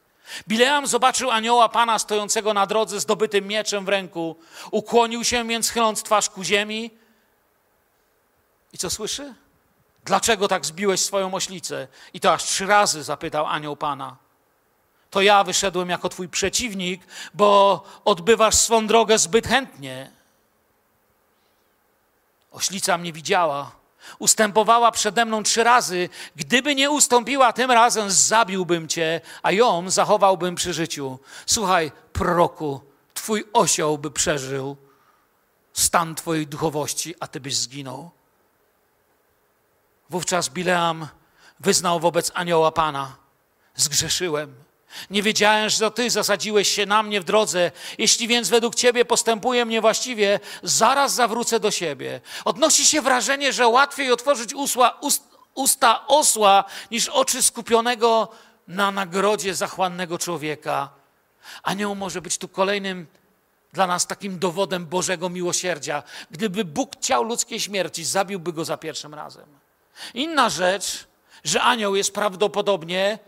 [0.48, 4.36] Bileam zobaczył anioła Pana stojącego na drodze z dobytym mieczem w ręku.
[4.70, 6.90] Ukłonił się, więc chyląc twarz ku ziemi.
[8.72, 9.34] I co słyszy?
[10.04, 11.88] Dlaczego tak zbiłeś swoją oślicę?
[12.12, 14.16] I to aż trzy razy zapytał anioł Pana.
[15.10, 17.02] To ja wyszedłem jako twój przeciwnik,
[17.34, 20.10] bo odbywasz swą drogę zbyt chętnie.
[22.52, 23.72] Oślica mnie widziała
[24.18, 26.08] Ustępowała przede mną trzy razy.
[26.36, 31.18] Gdyby nie ustąpiła tym razem, zabiłbym cię, a ją zachowałbym przy życiu.
[31.46, 32.80] Słuchaj, proroku,
[33.14, 34.76] twój osioł by przeżył
[35.72, 38.10] stan twojej duchowości, a ty byś zginął.
[40.10, 41.08] Wówczas Bileam
[41.60, 43.16] wyznał wobec anioła Pana:
[43.74, 44.63] Zgrzeszyłem.
[45.10, 47.72] Nie wiedziałem, że to Ty zasadziłeś się na mnie w drodze.
[47.98, 52.20] Jeśli więc według Ciebie postępuję niewłaściwie, zaraz zawrócę do siebie.
[52.44, 55.22] Odnosi się wrażenie, że łatwiej otworzyć usła, ust,
[55.54, 58.28] usta osła niż oczy skupionego
[58.68, 60.90] na nagrodzie zachłannego człowieka.
[61.62, 63.06] Anioł może być tu kolejnym
[63.72, 66.02] dla nas takim dowodem Bożego miłosierdzia.
[66.30, 69.46] Gdyby Bóg chciał ludzkiej śmierci, zabiłby go za pierwszym razem.
[70.14, 71.06] Inna rzecz,
[71.44, 73.18] że anioł jest prawdopodobnie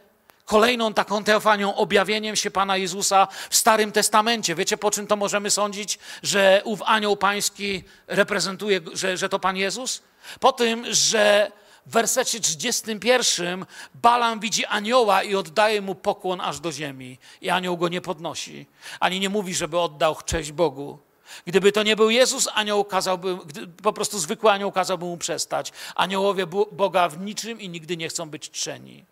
[0.47, 4.55] kolejną taką teofanią, objawieniem się Pana Jezusa w Starym Testamencie.
[4.55, 9.57] Wiecie, po czym to możemy sądzić, że ów anioł pański reprezentuje, że, że to Pan
[9.57, 10.03] Jezus?
[10.41, 11.53] Po tym, że
[11.87, 17.19] w wersecie 31 Balam widzi anioła i oddaje mu pokłon aż do ziemi.
[17.41, 18.67] I anioł go nie podnosi,
[19.01, 20.99] ani nie mówi, żeby oddał cześć Bogu.
[21.47, 23.39] Gdyby to nie był Jezus, anioł kazałby,
[23.83, 25.73] po prostu zwykły anioł kazałby mu przestać.
[25.95, 29.05] Aniołowie Boga w niczym i nigdy nie chcą być czczeni.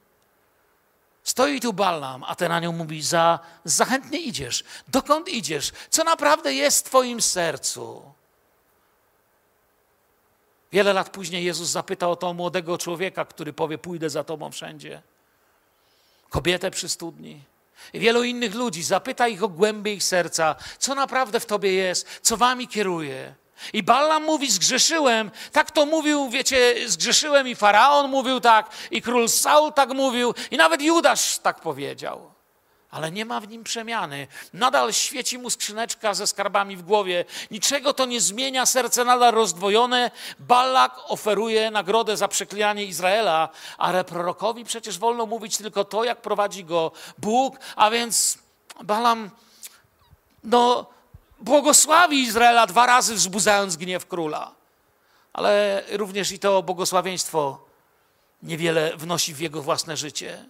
[1.25, 4.65] Stoi tu Balam, a ten anioł mówi, za, zachętnie idziesz.
[4.89, 5.73] Dokąd idziesz?
[5.91, 8.13] Co naprawdę jest w twoim sercu?
[10.73, 15.03] Wiele lat później Jezus zapytał o to młodego człowieka, który powie, pójdę za tobą wszędzie.
[16.31, 17.43] Kobietę przy studni.
[17.93, 18.83] I wielu innych ludzi.
[18.83, 23.35] Zapyta ich o głębie ich serca, co naprawdę w tobie jest, co wami kieruje.
[23.73, 25.31] I Balaam mówi, zgrzeszyłem.
[25.53, 30.57] Tak to mówił, wiecie, zgrzeszyłem i Faraon mówił tak, i król Saul tak mówił, i
[30.57, 32.35] nawet Judasz tak powiedział.
[32.95, 34.27] Ale nie ma w nim przemiany.
[34.53, 37.25] Nadal świeci mu skrzyneczka ze skarbami w głowie.
[37.51, 40.11] Niczego to nie zmienia, serce nadal rozdwojone.
[40.39, 43.49] Balak oferuje nagrodę za przeklinanie Izraela,
[43.79, 48.39] ale prorokowi przecież wolno mówić tylko to, jak prowadzi go Bóg, a więc
[48.83, 49.31] Balam,
[50.45, 50.87] no,
[51.41, 54.55] błogosławi Izraela dwa razy wzbudzając gniew króla.
[55.33, 57.65] Ale również i to błogosławieństwo
[58.43, 60.45] niewiele wnosi w jego własne życie.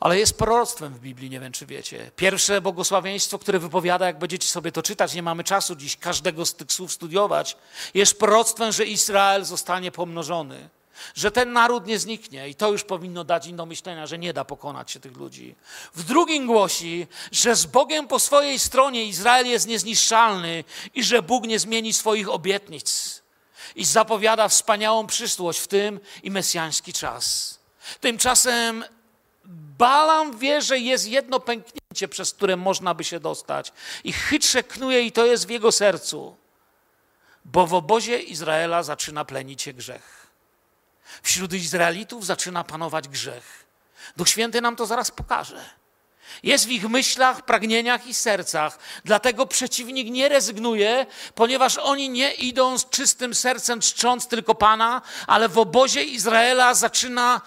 [0.00, 2.10] Ale jest proroctwem w Biblii, nie wiem czy wiecie.
[2.16, 6.54] Pierwsze błogosławieństwo, które wypowiada, jak będziecie sobie to czytać, nie mamy czasu dziś każdego z
[6.54, 7.56] tych słów studiować,
[7.94, 10.68] jest proroctwem, że Izrael zostanie pomnożony
[11.14, 14.32] że ten naród nie zniknie i to już powinno dać im do myślenia, że nie
[14.32, 15.54] da pokonać się tych ludzi.
[15.94, 21.46] W drugim głosi, że z Bogiem po swojej stronie Izrael jest niezniszczalny i że Bóg
[21.46, 23.22] nie zmieni swoich obietnic
[23.76, 27.58] i zapowiada wspaniałą przyszłość w tym i mesjański czas.
[28.00, 28.84] Tymczasem
[29.78, 33.72] Balam wie, że jest jedno pęknięcie, przez które można by się dostać
[34.04, 36.36] i chytrze knuje i to jest w jego sercu,
[37.44, 40.25] bo w obozie Izraela zaczyna plenić się grzech.
[41.22, 43.66] Wśród Izraelitów zaczyna panować grzech.
[44.16, 45.64] Duch Święty nam to zaraz pokaże.
[46.42, 48.78] Jest w ich myślach, pragnieniach i sercach.
[49.04, 55.48] Dlatego przeciwnik nie rezygnuje, ponieważ oni nie idą z czystym sercem czcząc tylko Pana, ale
[55.48, 57.40] w obozie Izraela zaczyna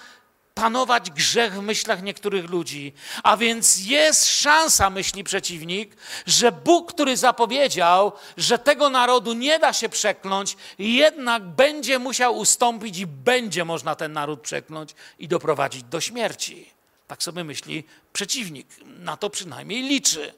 [0.60, 2.93] panować grzech w myślach niektórych ludzi.
[3.24, 9.74] A więc jest szansa, myśli przeciwnik, że Bóg, który zapowiedział, że tego narodu nie da
[9.74, 16.01] się przekląć, jednak będzie musiał ustąpić i będzie można ten naród przekląć i doprowadzić do
[16.01, 16.70] śmierci.
[17.07, 17.84] Tak sobie myśli
[18.14, 18.68] przeciwnik.
[18.86, 20.34] Na to przynajmniej liczy.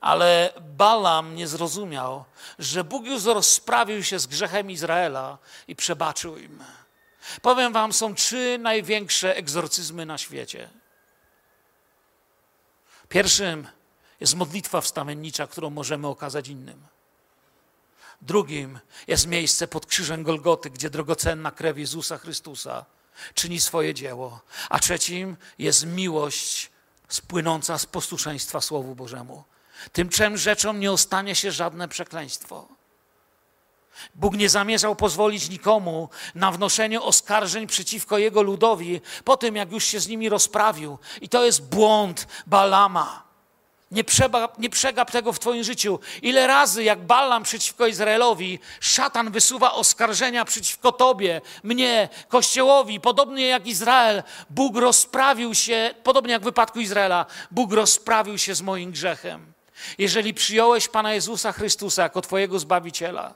[0.00, 2.24] Ale Balam nie zrozumiał,
[2.58, 5.38] że Bóg już rozprawił się z grzechem Izraela
[5.68, 6.64] i przebaczył im.
[7.42, 10.70] Powiem Wam, są trzy największe egzorcyzmy na świecie.
[13.08, 13.66] Pierwszym
[14.20, 16.86] jest modlitwa wstawiennicza, którą możemy okazać innym.
[18.22, 22.84] Drugim jest miejsce pod krzyżem Golgoty, gdzie drogocenna krew Jezusa Chrystusa
[23.34, 24.40] czyni swoje dzieło.
[24.68, 26.70] A trzecim jest miłość
[27.08, 29.44] spłynąca z posłuszeństwa Słowu Bożemu.
[29.92, 32.68] Tym czym rzeczą nie ostanie się żadne przekleństwo.
[34.14, 39.84] Bóg nie zamierzał pozwolić nikomu na wnoszenie oskarżeń przeciwko jego ludowi po tym, jak już
[39.84, 40.98] się z nimi rozprawił.
[41.20, 43.30] I to jest błąd Balama.
[43.90, 45.98] Nie, przegap, nie przegap tego w Twoim życiu.
[46.22, 53.66] Ile razy, jak Balam przeciwko Izraelowi, szatan wysuwa oskarżenia przeciwko Tobie, mnie, Kościołowi, podobnie jak
[53.66, 59.52] Izrael, Bóg rozprawił się, podobnie jak w wypadku Izraela, Bóg rozprawił się z moim grzechem.
[59.98, 63.34] Jeżeli przyjąłeś Pana Jezusa Chrystusa jako Twojego Zbawiciela,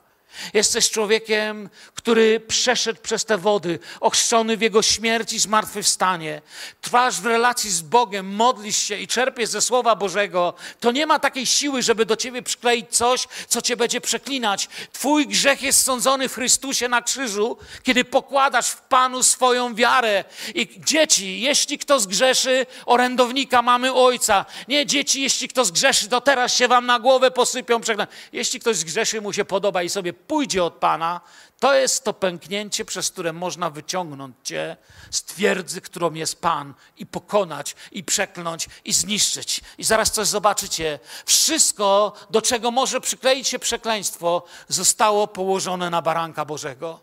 [0.55, 6.43] Jesteś człowiekiem, który przeszedł przez te wody, ochrzczony w Jego śmierci, zmartwychwstanie.
[6.81, 10.55] Trwasz w relacji z Bogiem, modlisz się i czerpiesz ze Słowa Bożego.
[10.81, 14.69] To nie ma takiej siły, żeby do Ciebie przykleić coś, co Cię będzie przeklinać.
[14.93, 20.25] Twój grzech jest sądzony w Chrystusie na krzyżu, kiedy pokładasz w Panu swoją wiarę.
[20.55, 24.45] I dzieci, jeśli kto zgrzeszy, orędownika mamy Ojca.
[24.69, 28.11] Nie, dzieci, jeśli kto zgrzeszy, to teraz się Wam na głowę posypią przeklęć.
[28.33, 31.21] Jeśli ktoś zgrzeszy, mu się podoba i sobie pójdzie od Pana,
[31.61, 34.77] to jest to pęknięcie, przez które można wyciągnąć Cię
[35.11, 39.61] z twierdzy, którą jest Pan i pokonać, i przekląć, i zniszczyć.
[39.79, 40.99] I zaraz coś zobaczycie.
[41.27, 47.01] Wszystko, do czego może przykleić się przekleństwo, zostało położone na baranka Bożego.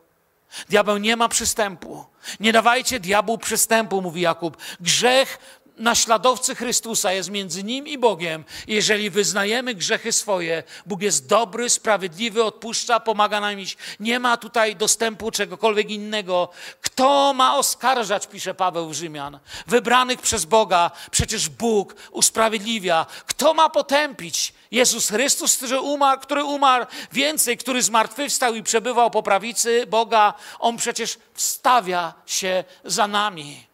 [0.70, 2.06] Diabeł nie ma przystępu.
[2.40, 4.58] Nie dawajcie diabłu przystępu, mówi Jakub.
[4.80, 8.46] Grzech naśladowcy Chrystusa jest między nim i Bogiem.
[8.68, 13.78] Jeżeli wyznajemy grzechy swoje, Bóg jest dobry, sprawiedliwy, odpuszcza, pomaga nam iść.
[14.00, 16.50] Nie ma tutaj dostępu czegokolwiek innego.
[16.82, 20.92] Kto ma oskarżać, pisze Paweł w Rzymian, wybranych przez Boga?
[21.12, 23.06] Przecież Bóg usprawiedliwia.
[23.26, 24.54] Kto ma potępić?
[24.72, 30.78] Jezus Chrystus, który umarł, który umarł więcej, który zmartwychwstał i przebywał po prawicy Boga, On
[30.78, 33.71] przecież wstawia się za nami.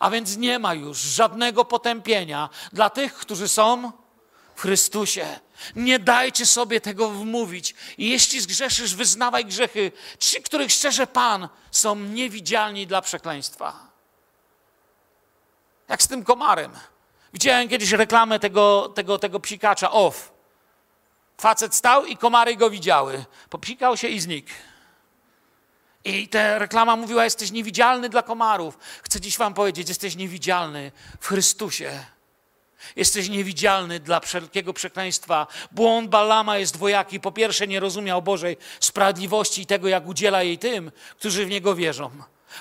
[0.00, 3.92] A więc nie ma już żadnego potępienia dla tych, którzy są
[4.54, 5.40] w Chrystusie.
[5.76, 7.74] Nie dajcie sobie tego wmówić.
[7.98, 9.92] Jeśli zgrzeszysz, wyznawaj grzechy.
[10.18, 13.86] Ci, których szczerze Pan, są niewidzialni dla przekleństwa.
[15.88, 16.72] Jak z tym komarem.
[17.32, 20.32] Widziałem kiedyś reklamę tego, tego, tego psikacza, off.
[21.38, 23.24] Facet stał i komary go widziały.
[23.50, 24.50] Popsikał się i znikł.
[26.06, 28.78] I ta reklama mówiła, jesteś niewidzialny dla komarów.
[29.02, 32.04] Chcę dziś wam powiedzieć, jesteś niewidzialny w Chrystusie.
[32.96, 35.46] Jesteś niewidzialny dla wszelkiego przekleństwa.
[35.72, 37.20] Błąd Balama jest dwojaki.
[37.20, 41.74] Po pierwsze, nie rozumiał Bożej sprawiedliwości i tego, jak udziela jej tym, którzy w Niego
[41.74, 42.10] wierzą.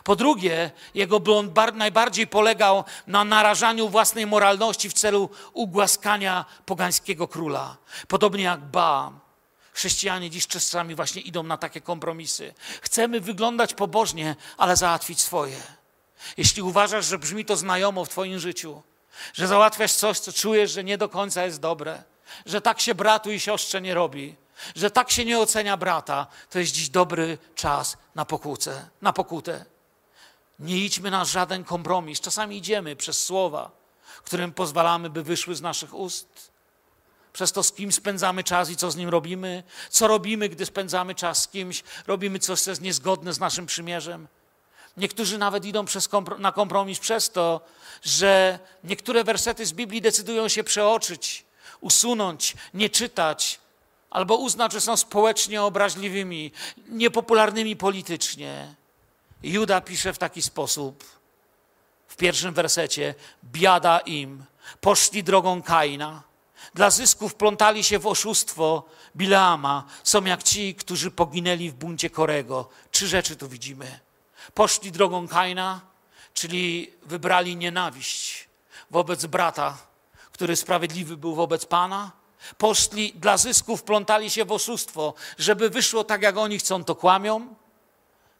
[0.03, 7.77] Po drugie, jego błąd najbardziej polegał na narażaniu własnej moralności w celu ugłaskania pogańskiego króla.
[8.07, 9.24] Podobnie jak Baam.
[9.75, 12.53] Chrześcijanie dziś czasami właśnie idą na takie kompromisy.
[12.81, 15.61] Chcemy wyglądać pobożnie, ale załatwić swoje.
[16.37, 18.81] Jeśli uważasz, że brzmi to znajomo w Twoim życiu,
[19.33, 22.03] że załatwiasz coś, co czujesz, że nie do końca jest dobre,
[22.45, 24.35] że tak się bratu i siostrze nie robi,
[24.75, 28.89] że tak się nie ocenia brata, to jest dziś dobry czas na pokutę.
[29.01, 29.65] Na pokutę.
[30.59, 32.21] Nie idźmy na żaden kompromis.
[32.21, 33.71] Czasami idziemy przez słowa,
[34.23, 36.54] którym pozwalamy, by wyszły z naszych ust
[37.35, 41.15] przez to, z kim spędzamy czas i co z nim robimy, co robimy, gdy spędzamy
[41.15, 44.27] czas z kimś, robimy coś, co jest niezgodne z naszym przymierzem.
[44.97, 45.85] Niektórzy nawet idą
[46.39, 47.61] na kompromis przez to,
[48.03, 51.45] że niektóre wersety z Biblii decydują się przeoczyć,
[51.81, 53.59] usunąć, nie czytać,
[54.09, 56.51] albo uznać, że są społecznie obraźliwymi,
[56.87, 58.75] niepopularnymi politycznie.
[59.43, 61.03] Juda pisze w taki sposób
[62.07, 64.45] w pierwszym wersecie: Biada im,
[64.81, 66.34] poszli drogą Kaina
[66.73, 68.83] dla zysku wplątali się w oszustwo
[69.15, 69.83] Bileama.
[70.03, 72.69] Są jak ci, którzy poginęli w buncie Korego.
[72.91, 73.99] Trzy rzeczy tu widzimy.
[74.53, 75.81] Poszli drogą Kaina,
[76.33, 78.49] czyli wybrali nienawiść
[78.91, 79.77] wobec brata,
[80.31, 82.11] który sprawiedliwy był wobec Pana.
[82.57, 87.55] Poszli dla zysków, wplątali się w oszustwo, żeby wyszło tak, jak oni chcą, to kłamią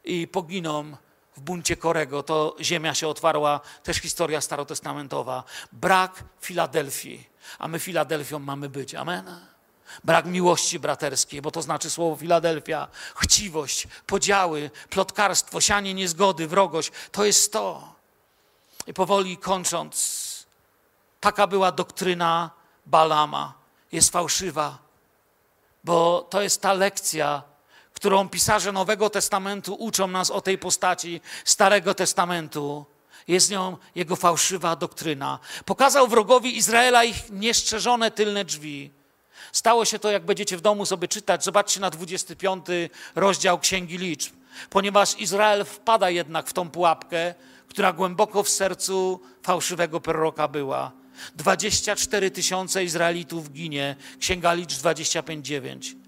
[0.04, 0.96] i poginą
[1.36, 2.22] w buncie Korego.
[2.22, 5.44] To ziemia się otwarła, też historia starotestamentowa.
[5.72, 7.28] Brak Filadelfii,
[7.58, 8.94] a my Filadelfią mamy być.
[8.94, 9.40] Amen.
[10.04, 16.92] Brak miłości braterskiej, bo to znaczy słowo Filadelfia, chciwość, podziały, plotkarstwo, sianie niezgody, wrogość.
[17.12, 17.94] To jest to.
[18.86, 20.46] I powoli kończąc,
[21.20, 22.50] taka była doktryna
[22.86, 23.54] Balama.
[23.92, 24.78] Jest fałszywa,
[25.84, 27.42] bo to jest ta lekcja,
[27.96, 32.84] którą pisarze Nowego Testamentu uczą nas o tej postaci Starego Testamentu.
[33.28, 35.38] Jest nią jego fałszywa doktryna.
[35.64, 38.90] Pokazał wrogowi Izraela ich nieszczerzone tylne drzwi.
[39.52, 42.66] Stało się to, jak będziecie w domu sobie czytać, zobaczcie na 25
[43.14, 44.34] rozdział Księgi Liczb.
[44.70, 47.34] Ponieważ Izrael wpada jednak w tą pułapkę,
[47.68, 50.92] która głęboko w sercu fałszywego proroka była.
[51.34, 53.96] 24 tysiące Izraelitów ginie.
[54.20, 56.05] Księga Liczb 25:9.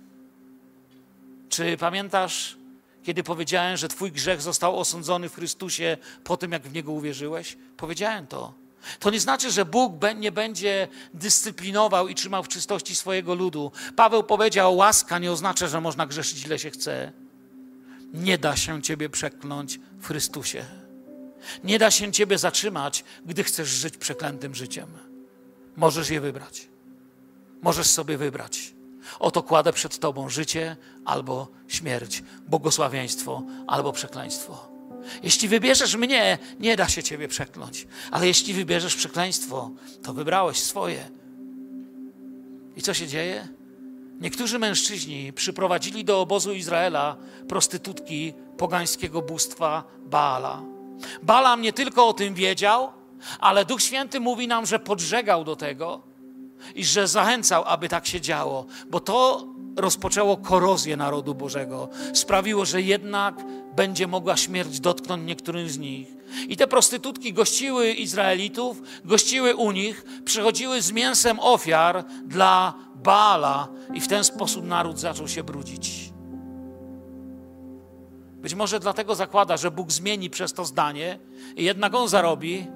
[1.48, 2.56] Czy pamiętasz,
[3.02, 7.56] kiedy powiedziałem, że Twój grzech został osądzony w Chrystusie po tym, jak w Niego uwierzyłeś?
[7.76, 8.54] Powiedziałem to.
[9.00, 13.72] To nie znaczy, że Bóg nie będzie dyscyplinował i trzymał w czystości swojego ludu.
[13.96, 17.12] Paweł powiedział: łaska nie oznacza, że można grzeszyć ile się chce.
[18.14, 20.64] Nie da się Ciebie przekląć w Chrystusie.
[21.64, 24.88] Nie da się Ciebie zatrzymać, gdy chcesz żyć przeklętym życiem.
[25.76, 26.68] Możesz je wybrać.
[27.62, 28.74] Możesz sobie wybrać.
[29.18, 34.68] Oto kładę przed Tobą życie albo śmierć, błogosławieństwo albo przekleństwo.
[35.22, 37.86] Jeśli wybierzesz mnie, nie da się Ciebie przekląć.
[38.10, 39.70] Ale jeśli wybierzesz przekleństwo,
[40.02, 41.10] to wybrałeś swoje.
[42.76, 43.48] I co się dzieje?
[44.20, 47.16] Niektórzy mężczyźni przyprowadzili do obozu Izraela
[47.48, 50.62] prostytutki pogańskiego bóstwa Baala.
[51.22, 52.92] Balam nie tylko o tym wiedział,
[53.38, 56.07] ale Duch Święty mówi nam, że podżegał do tego
[56.74, 59.46] i że zachęcał, aby tak się działo, bo to
[59.76, 61.88] rozpoczęło korozję narodu Bożego.
[62.12, 63.44] Sprawiło, że jednak
[63.76, 66.08] będzie mogła śmierć dotknąć niektórym z nich.
[66.48, 74.00] I te prostytutki gościły Izraelitów, gościły u nich, przychodziły z mięsem ofiar dla Baala i
[74.00, 76.12] w ten sposób naród zaczął się brudzić.
[78.40, 81.18] Być może dlatego zakłada, że Bóg zmieni przez to zdanie
[81.56, 82.66] i jednak on zarobi,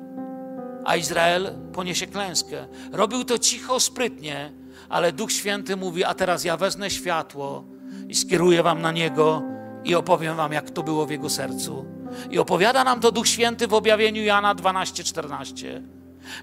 [0.85, 2.67] a Izrael poniesie klęskę.
[2.93, 4.53] Robił to cicho, sprytnie,
[4.89, 7.65] ale Duch Święty mówi: A teraz ja wezmę światło
[8.09, 9.43] i skieruję wam na niego
[9.85, 11.87] i opowiem wam, jak to było w jego sercu.
[12.31, 15.83] I opowiada nam to Duch Święty w objawieniu Jana 12:14.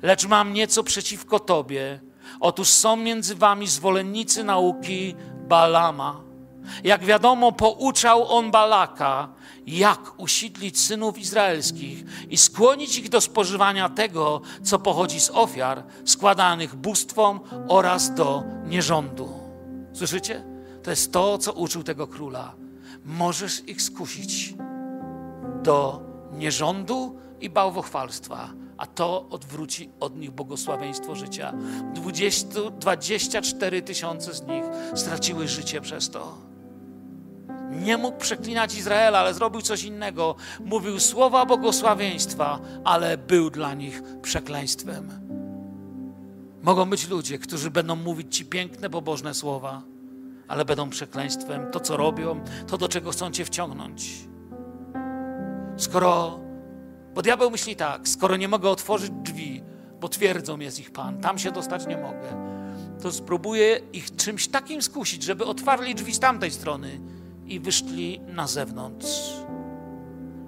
[0.01, 1.99] Lecz mam nieco przeciwko tobie.
[2.39, 5.15] Otóż są między wami zwolennicy nauki
[5.47, 6.21] Balama.
[6.83, 9.29] Jak wiadomo, pouczał on Balaka,
[9.78, 16.76] jak usidlić synów izraelskich i skłonić ich do spożywania tego, co pochodzi z ofiar składanych
[16.76, 19.30] bóstwom oraz do nierządu.
[19.93, 20.43] Słyszycie?
[20.84, 22.55] To jest to, co uczył tego króla.
[23.05, 24.53] Możesz ich skusić
[25.63, 26.01] do
[26.32, 31.53] nierządu i bałwochwalstwa, a to odwróci od nich błogosławieństwo życia.
[31.93, 32.47] 20,
[32.80, 34.63] 24 tysiące z nich
[34.95, 36.49] straciły życie przez to.
[37.70, 40.36] Nie mógł przeklinać Izraela, ale zrobił coś innego.
[40.65, 45.09] Mówił słowa błogosławieństwa, ale był dla nich przekleństwem.
[46.63, 49.82] Mogą być ludzie, którzy będą mówić ci piękne, pobożne słowa,
[50.47, 51.72] ale będą przekleństwem.
[51.72, 54.09] To, co robią, to, do czego chcą cię wciągnąć.
[55.78, 56.39] Skoro,
[57.15, 59.63] bo diabeł myśli tak, skoro nie mogę otworzyć drzwi,
[60.01, 62.59] bo twierdzą jest ich Pan, tam się dostać nie mogę,
[63.01, 66.99] to spróbuję ich czymś takim skusić, żeby otwarli drzwi z tamtej strony
[67.50, 69.08] i wyszli na zewnątrz.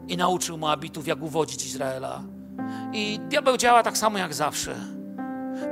[0.07, 2.23] I nauczył Moabitów, jak uwodzić Izraela.
[2.93, 4.75] I diabeł działa tak samo jak zawsze.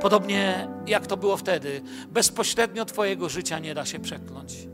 [0.00, 1.82] Podobnie jak to było wtedy.
[2.08, 4.68] Bezpośrednio Twojego życia nie da się przekląć.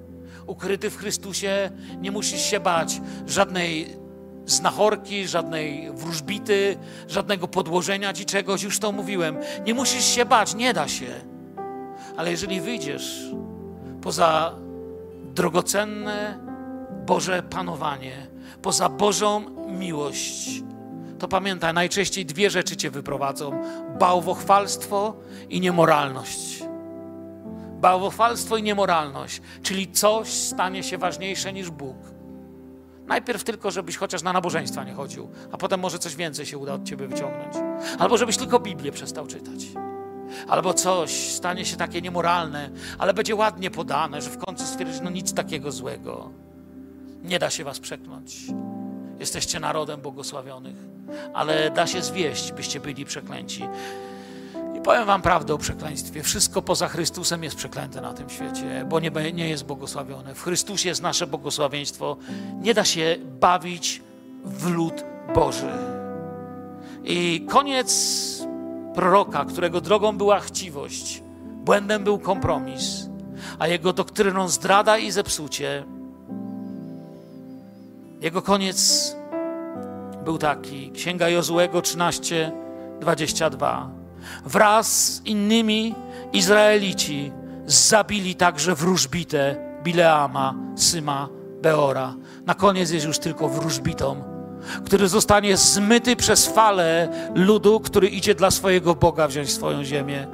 [0.47, 3.97] Ukryty w Chrystusie nie musisz się bać żadnej
[4.47, 6.77] znachorki, żadnej wróżbity,
[7.09, 9.37] żadnego podłożenia ci czegoś, już to mówiłem.
[9.67, 11.07] Nie musisz się bać, nie da się.
[12.17, 13.31] Ale jeżeli wyjdziesz
[14.03, 14.55] poza
[15.37, 16.39] drogocenne
[17.07, 18.27] Boże panowanie,
[18.63, 20.63] poza Bożą miłość,
[21.19, 23.63] to pamiętaj, najczęściej dwie rzeczy cię wyprowadzą:
[23.99, 25.17] bałwochwalstwo
[25.49, 26.65] i niemoralność.
[27.81, 31.97] Bałwochwalstwo i niemoralność, czyli coś stanie się ważniejsze niż Bóg.
[33.07, 36.73] Najpierw tylko, żebyś chociaż na nabożeństwa nie chodził, a potem może coś więcej się uda
[36.73, 37.55] od ciebie wyciągnąć.
[37.99, 39.67] Albo żebyś tylko Biblię przestał czytać.
[40.49, 45.11] Albo coś stanie się takie niemoralne, ale będzie ładnie podane, że w końcu stwierdzisz, no
[45.11, 46.31] nic takiego złego.
[47.25, 48.37] Nie da się was przekląć.
[49.19, 50.77] Jesteście narodem błogosławionych,
[51.35, 53.69] ale da się zwieść, byście byli przeklęci.
[54.77, 56.23] I Powiem wam prawdę o przekleństwie.
[56.23, 60.35] Wszystko poza Chrystusem jest przeklęte na tym świecie, bo nie, nie jest błogosławione.
[60.35, 62.17] W Chrystusie jest nasze błogosławieństwo.
[62.63, 64.03] Nie da się bawić
[64.45, 65.05] w lud
[65.35, 65.73] Boży.
[67.05, 68.36] I koniec
[68.97, 71.23] proroka, którego drogą była chciwość,
[71.65, 73.09] błędem był kompromis,
[73.59, 75.85] a jego doktryną zdrada i zepsucie.
[78.21, 79.17] Jego koniec
[80.25, 80.91] był taki.
[80.91, 82.53] Księga Jozłego 13,
[83.01, 83.91] 22.
[84.45, 85.95] Wraz z innymi
[86.33, 87.33] Izraelici
[87.67, 91.29] zabili także wróżbitę Bileama, Syma,
[91.63, 92.15] Beora.
[92.47, 94.36] Na koniec jest już tylko wróżbitą,
[94.85, 100.27] który zostanie zmyty przez falę ludu, który idzie dla swojego Boga wziąć swoją ziemię,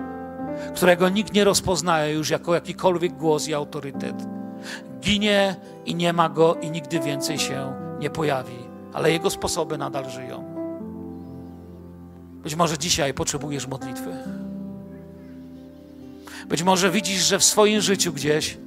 [0.74, 4.16] którego nikt nie rozpoznaje już jako jakikolwiek głos i autorytet.
[5.00, 5.56] Ginie
[5.86, 8.58] i nie ma go i nigdy więcej się nie pojawi,
[8.92, 10.44] ale jego sposoby nadal żyją.
[12.42, 14.16] Być może dzisiaj potrzebujesz modlitwy.
[16.48, 18.58] Być może widzisz, że w swoim życiu gdzieś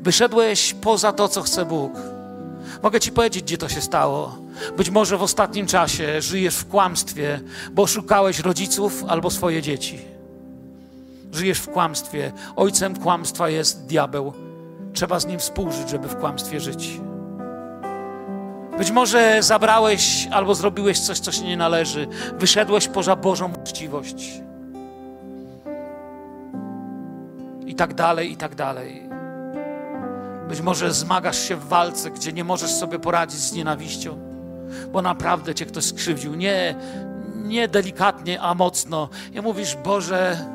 [0.00, 1.92] wyszedłeś poza to, co chce Bóg.
[2.82, 4.38] Mogę Ci powiedzieć, gdzie to się stało.
[4.76, 7.40] Być może w ostatnim czasie żyjesz w kłamstwie,
[7.72, 9.98] bo szukałeś rodziców albo swoje dzieci.
[11.32, 12.32] Żyjesz w kłamstwie.
[12.56, 14.32] Ojcem kłamstwa jest diabeł.
[14.92, 17.00] Trzeba z nim współżyć, żeby w kłamstwie żyć.
[18.78, 22.06] Być może zabrałeś albo zrobiłeś coś, co się nie należy.
[22.38, 24.40] Wyszedłeś poza Bożą uczciwość.
[27.66, 29.02] I tak dalej, i tak dalej.
[30.48, 34.18] Być może zmagasz się w walce, gdzie nie możesz sobie poradzić z nienawiścią,
[34.92, 36.34] bo naprawdę cię ktoś skrzywdził.
[36.34, 36.74] Nie,
[37.34, 39.08] nie delikatnie, a mocno.
[39.34, 40.46] I mówisz, Boże,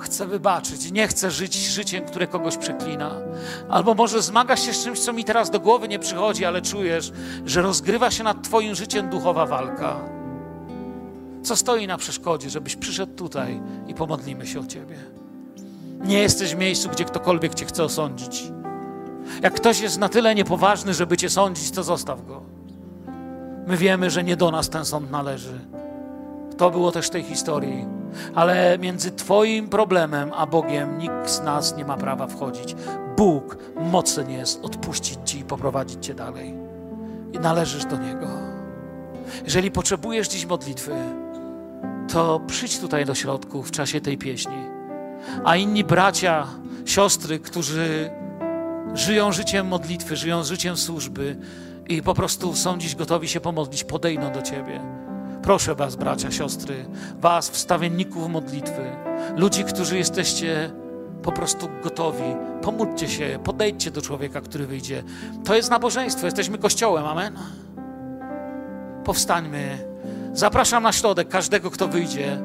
[0.00, 3.10] chcę wybaczyć, nie chcę żyć życiem, które kogoś przeklina.
[3.68, 7.12] Albo może zmagasz się z czymś, co mi teraz do głowy nie przychodzi, ale czujesz,
[7.46, 9.96] że rozgrywa się nad Twoim życiem duchowa walka.
[11.42, 14.96] Co stoi na przeszkodzie, żebyś przyszedł tutaj i pomodlimy się o Ciebie?
[16.04, 18.44] Nie jesteś w miejscu, gdzie ktokolwiek Cię chce osądzić.
[19.42, 22.53] Jak ktoś jest na tyle niepoważny, żeby Cię sądzić, to zostaw go.
[23.66, 25.58] My wiemy, że nie do nas ten sąd należy.
[26.56, 27.86] To było też w tej historii.
[28.34, 32.76] Ale między Twoim problemem a Bogiem nikt z nas nie ma prawa wchodzić.
[33.16, 36.54] Bóg mocny jest odpuścić Ci i poprowadzić Cię dalej.
[37.32, 38.26] I należysz do Niego.
[39.44, 40.92] Jeżeli potrzebujesz dziś modlitwy,
[42.12, 44.56] to przyjdź tutaj do środku w czasie tej pieśni.
[45.44, 46.46] A inni bracia,
[46.84, 48.10] siostry, którzy
[48.94, 51.36] żyją życiem modlitwy, żyją życiem służby
[51.88, 54.80] i po prostu są dziś gotowi się pomodlić, podejdą do Ciebie.
[55.42, 56.84] Proszę Was, bracia, siostry,
[57.20, 58.96] Was, wstawienników modlitwy,
[59.36, 60.70] ludzi, którzy jesteście
[61.22, 62.36] po prostu gotowi.
[62.62, 65.02] Pomódźcie się, podejdźcie do człowieka, który wyjdzie.
[65.44, 67.38] To jest nabożeństwo, jesteśmy kościołem, amen.
[69.04, 69.78] Powstańmy.
[70.32, 72.38] Zapraszam na środek każdego, kto wyjdzie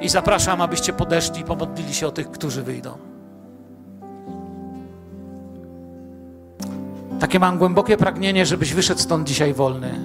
[0.00, 3.13] i zapraszam, abyście podeszli i pomodlili się o tych, którzy wyjdą.
[7.20, 10.00] Takie mam głębokie pragnienie, żebyś wyszedł stąd dzisiaj wolny.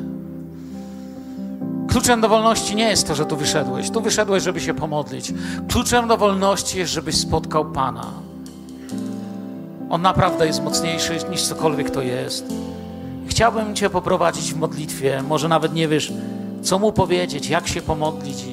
[1.89, 3.89] Kluczem do wolności nie jest to, że tu wyszedłeś.
[3.89, 5.33] Tu wyszedłeś, żeby się pomodlić.
[5.69, 8.05] Kluczem do wolności jest, żebyś spotkał Pana.
[9.89, 12.45] On naprawdę jest mocniejszy niż cokolwiek to jest.
[13.27, 15.23] Chciałbym Cię poprowadzić w modlitwie.
[15.27, 16.13] Może nawet nie wiesz,
[16.61, 18.45] co mu powiedzieć, jak się pomodlić.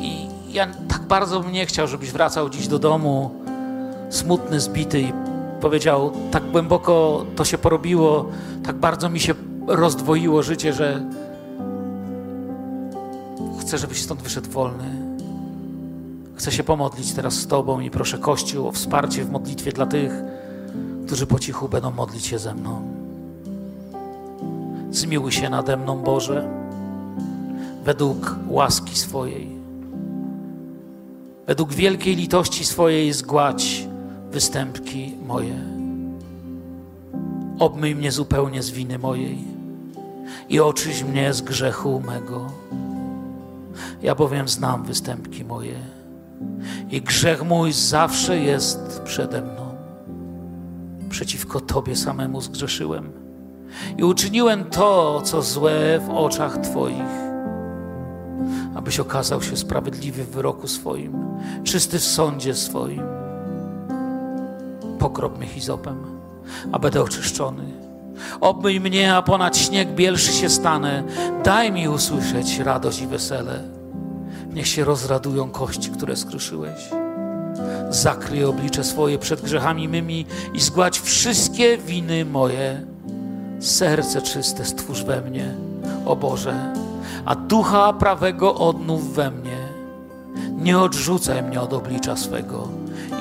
[0.00, 3.30] I, ja tak bardzo bym nie chciał, żebyś wracał dziś do domu
[4.10, 5.12] smutny, zbity i
[5.60, 8.28] powiedział, tak głęboko to się porobiło,
[8.64, 9.34] tak bardzo mi się
[9.66, 11.02] rozdwoiło życie, że
[13.60, 15.08] chcę, żebyś stąd wyszedł wolny.
[16.34, 20.12] Chcę się pomodlić teraz z Tobą i proszę Kościół o wsparcie w modlitwie dla tych,
[21.06, 22.82] którzy po cichu będą modlić się ze mną.
[24.90, 26.48] Zmiłuj się nade mną, Boże,
[27.84, 29.48] według łaski swojej.
[31.46, 33.87] Według wielkiej litości swojej zgładź
[34.30, 35.58] występki moje.
[37.58, 39.38] Obmyj mnie zupełnie z winy mojej
[40.48, 42.46] i oczyś mnie z grzechu mego.
[44.02, 45.78] Ja bowiem znam występki moje
[46.90, 49.74] i grzech mój zawsze jest przede mną.
[51.10, 53.12] Przeciwko Tobie samemu zgrzeszyłem
[53.98, 57.18] i uczyniłem to, co złe w oczach Twoich,
[58.74, 61.12] abyś okazał się sprawiedliwy w wyroku swoim,
[61.64, 63.17] czysty w sądzie swoim.
[64.98, 65.96] Pokrop mnie hizopem,
[66.72, 67.88] a będę oczyszczony
[68.40, 71.02] Obmyj mnie, a ponad śnieg bielszy się stanę.
[71.44, 73.62] Daj mi usłyszeć radość i wesele.
[74.52, 76.88] Niech się rozradują kości, które skruszyłeś.
[77.90, 82.86] Zakryj oblicze swoje przed grzechami mymi i zgładź wszystkie winy moje.
[83.60, 85.54] Serce czyste stwórz we mnie,
[86.06, 86.72] o Boże,
[87.24, 89.58] a ducha prawego odnów we mnie.
[90.56, 92.68] Nie odrzucaj mnie od oblicza swego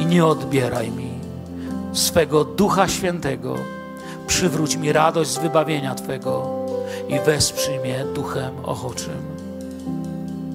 [0.01, 1.16] i nie odbieraj mi
[1.97, 3.55] swego Ducha Świętego.
[4.27, 6.49] Przywróć mi radość z wybawienia Twego
[7.09, 9.21] i wesprzyj mnie duchem ochoczym.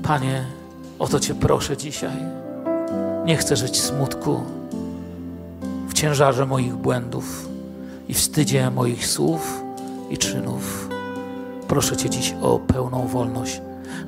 [0.02, 0.44] Panie,
[0.98, 2.16] o to Cię proszę dzisiaj.
[3.24, 4.40] Nie chcę żyć w smutku,
[5.88, 7.48] w ciężarze moich błędów
[8.08, 9.62] i wstydzie moich słów
[10.10, 10.88] i czynów.
[11.68, 13.60] Proszę Cię dziś o pełną wolność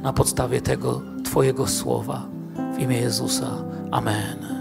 [0.02, 2.22] na podstawie tego Twojego słowa.
[2.76, 3.50] W imię Jezusa.
[3.90, 4.53] Amen.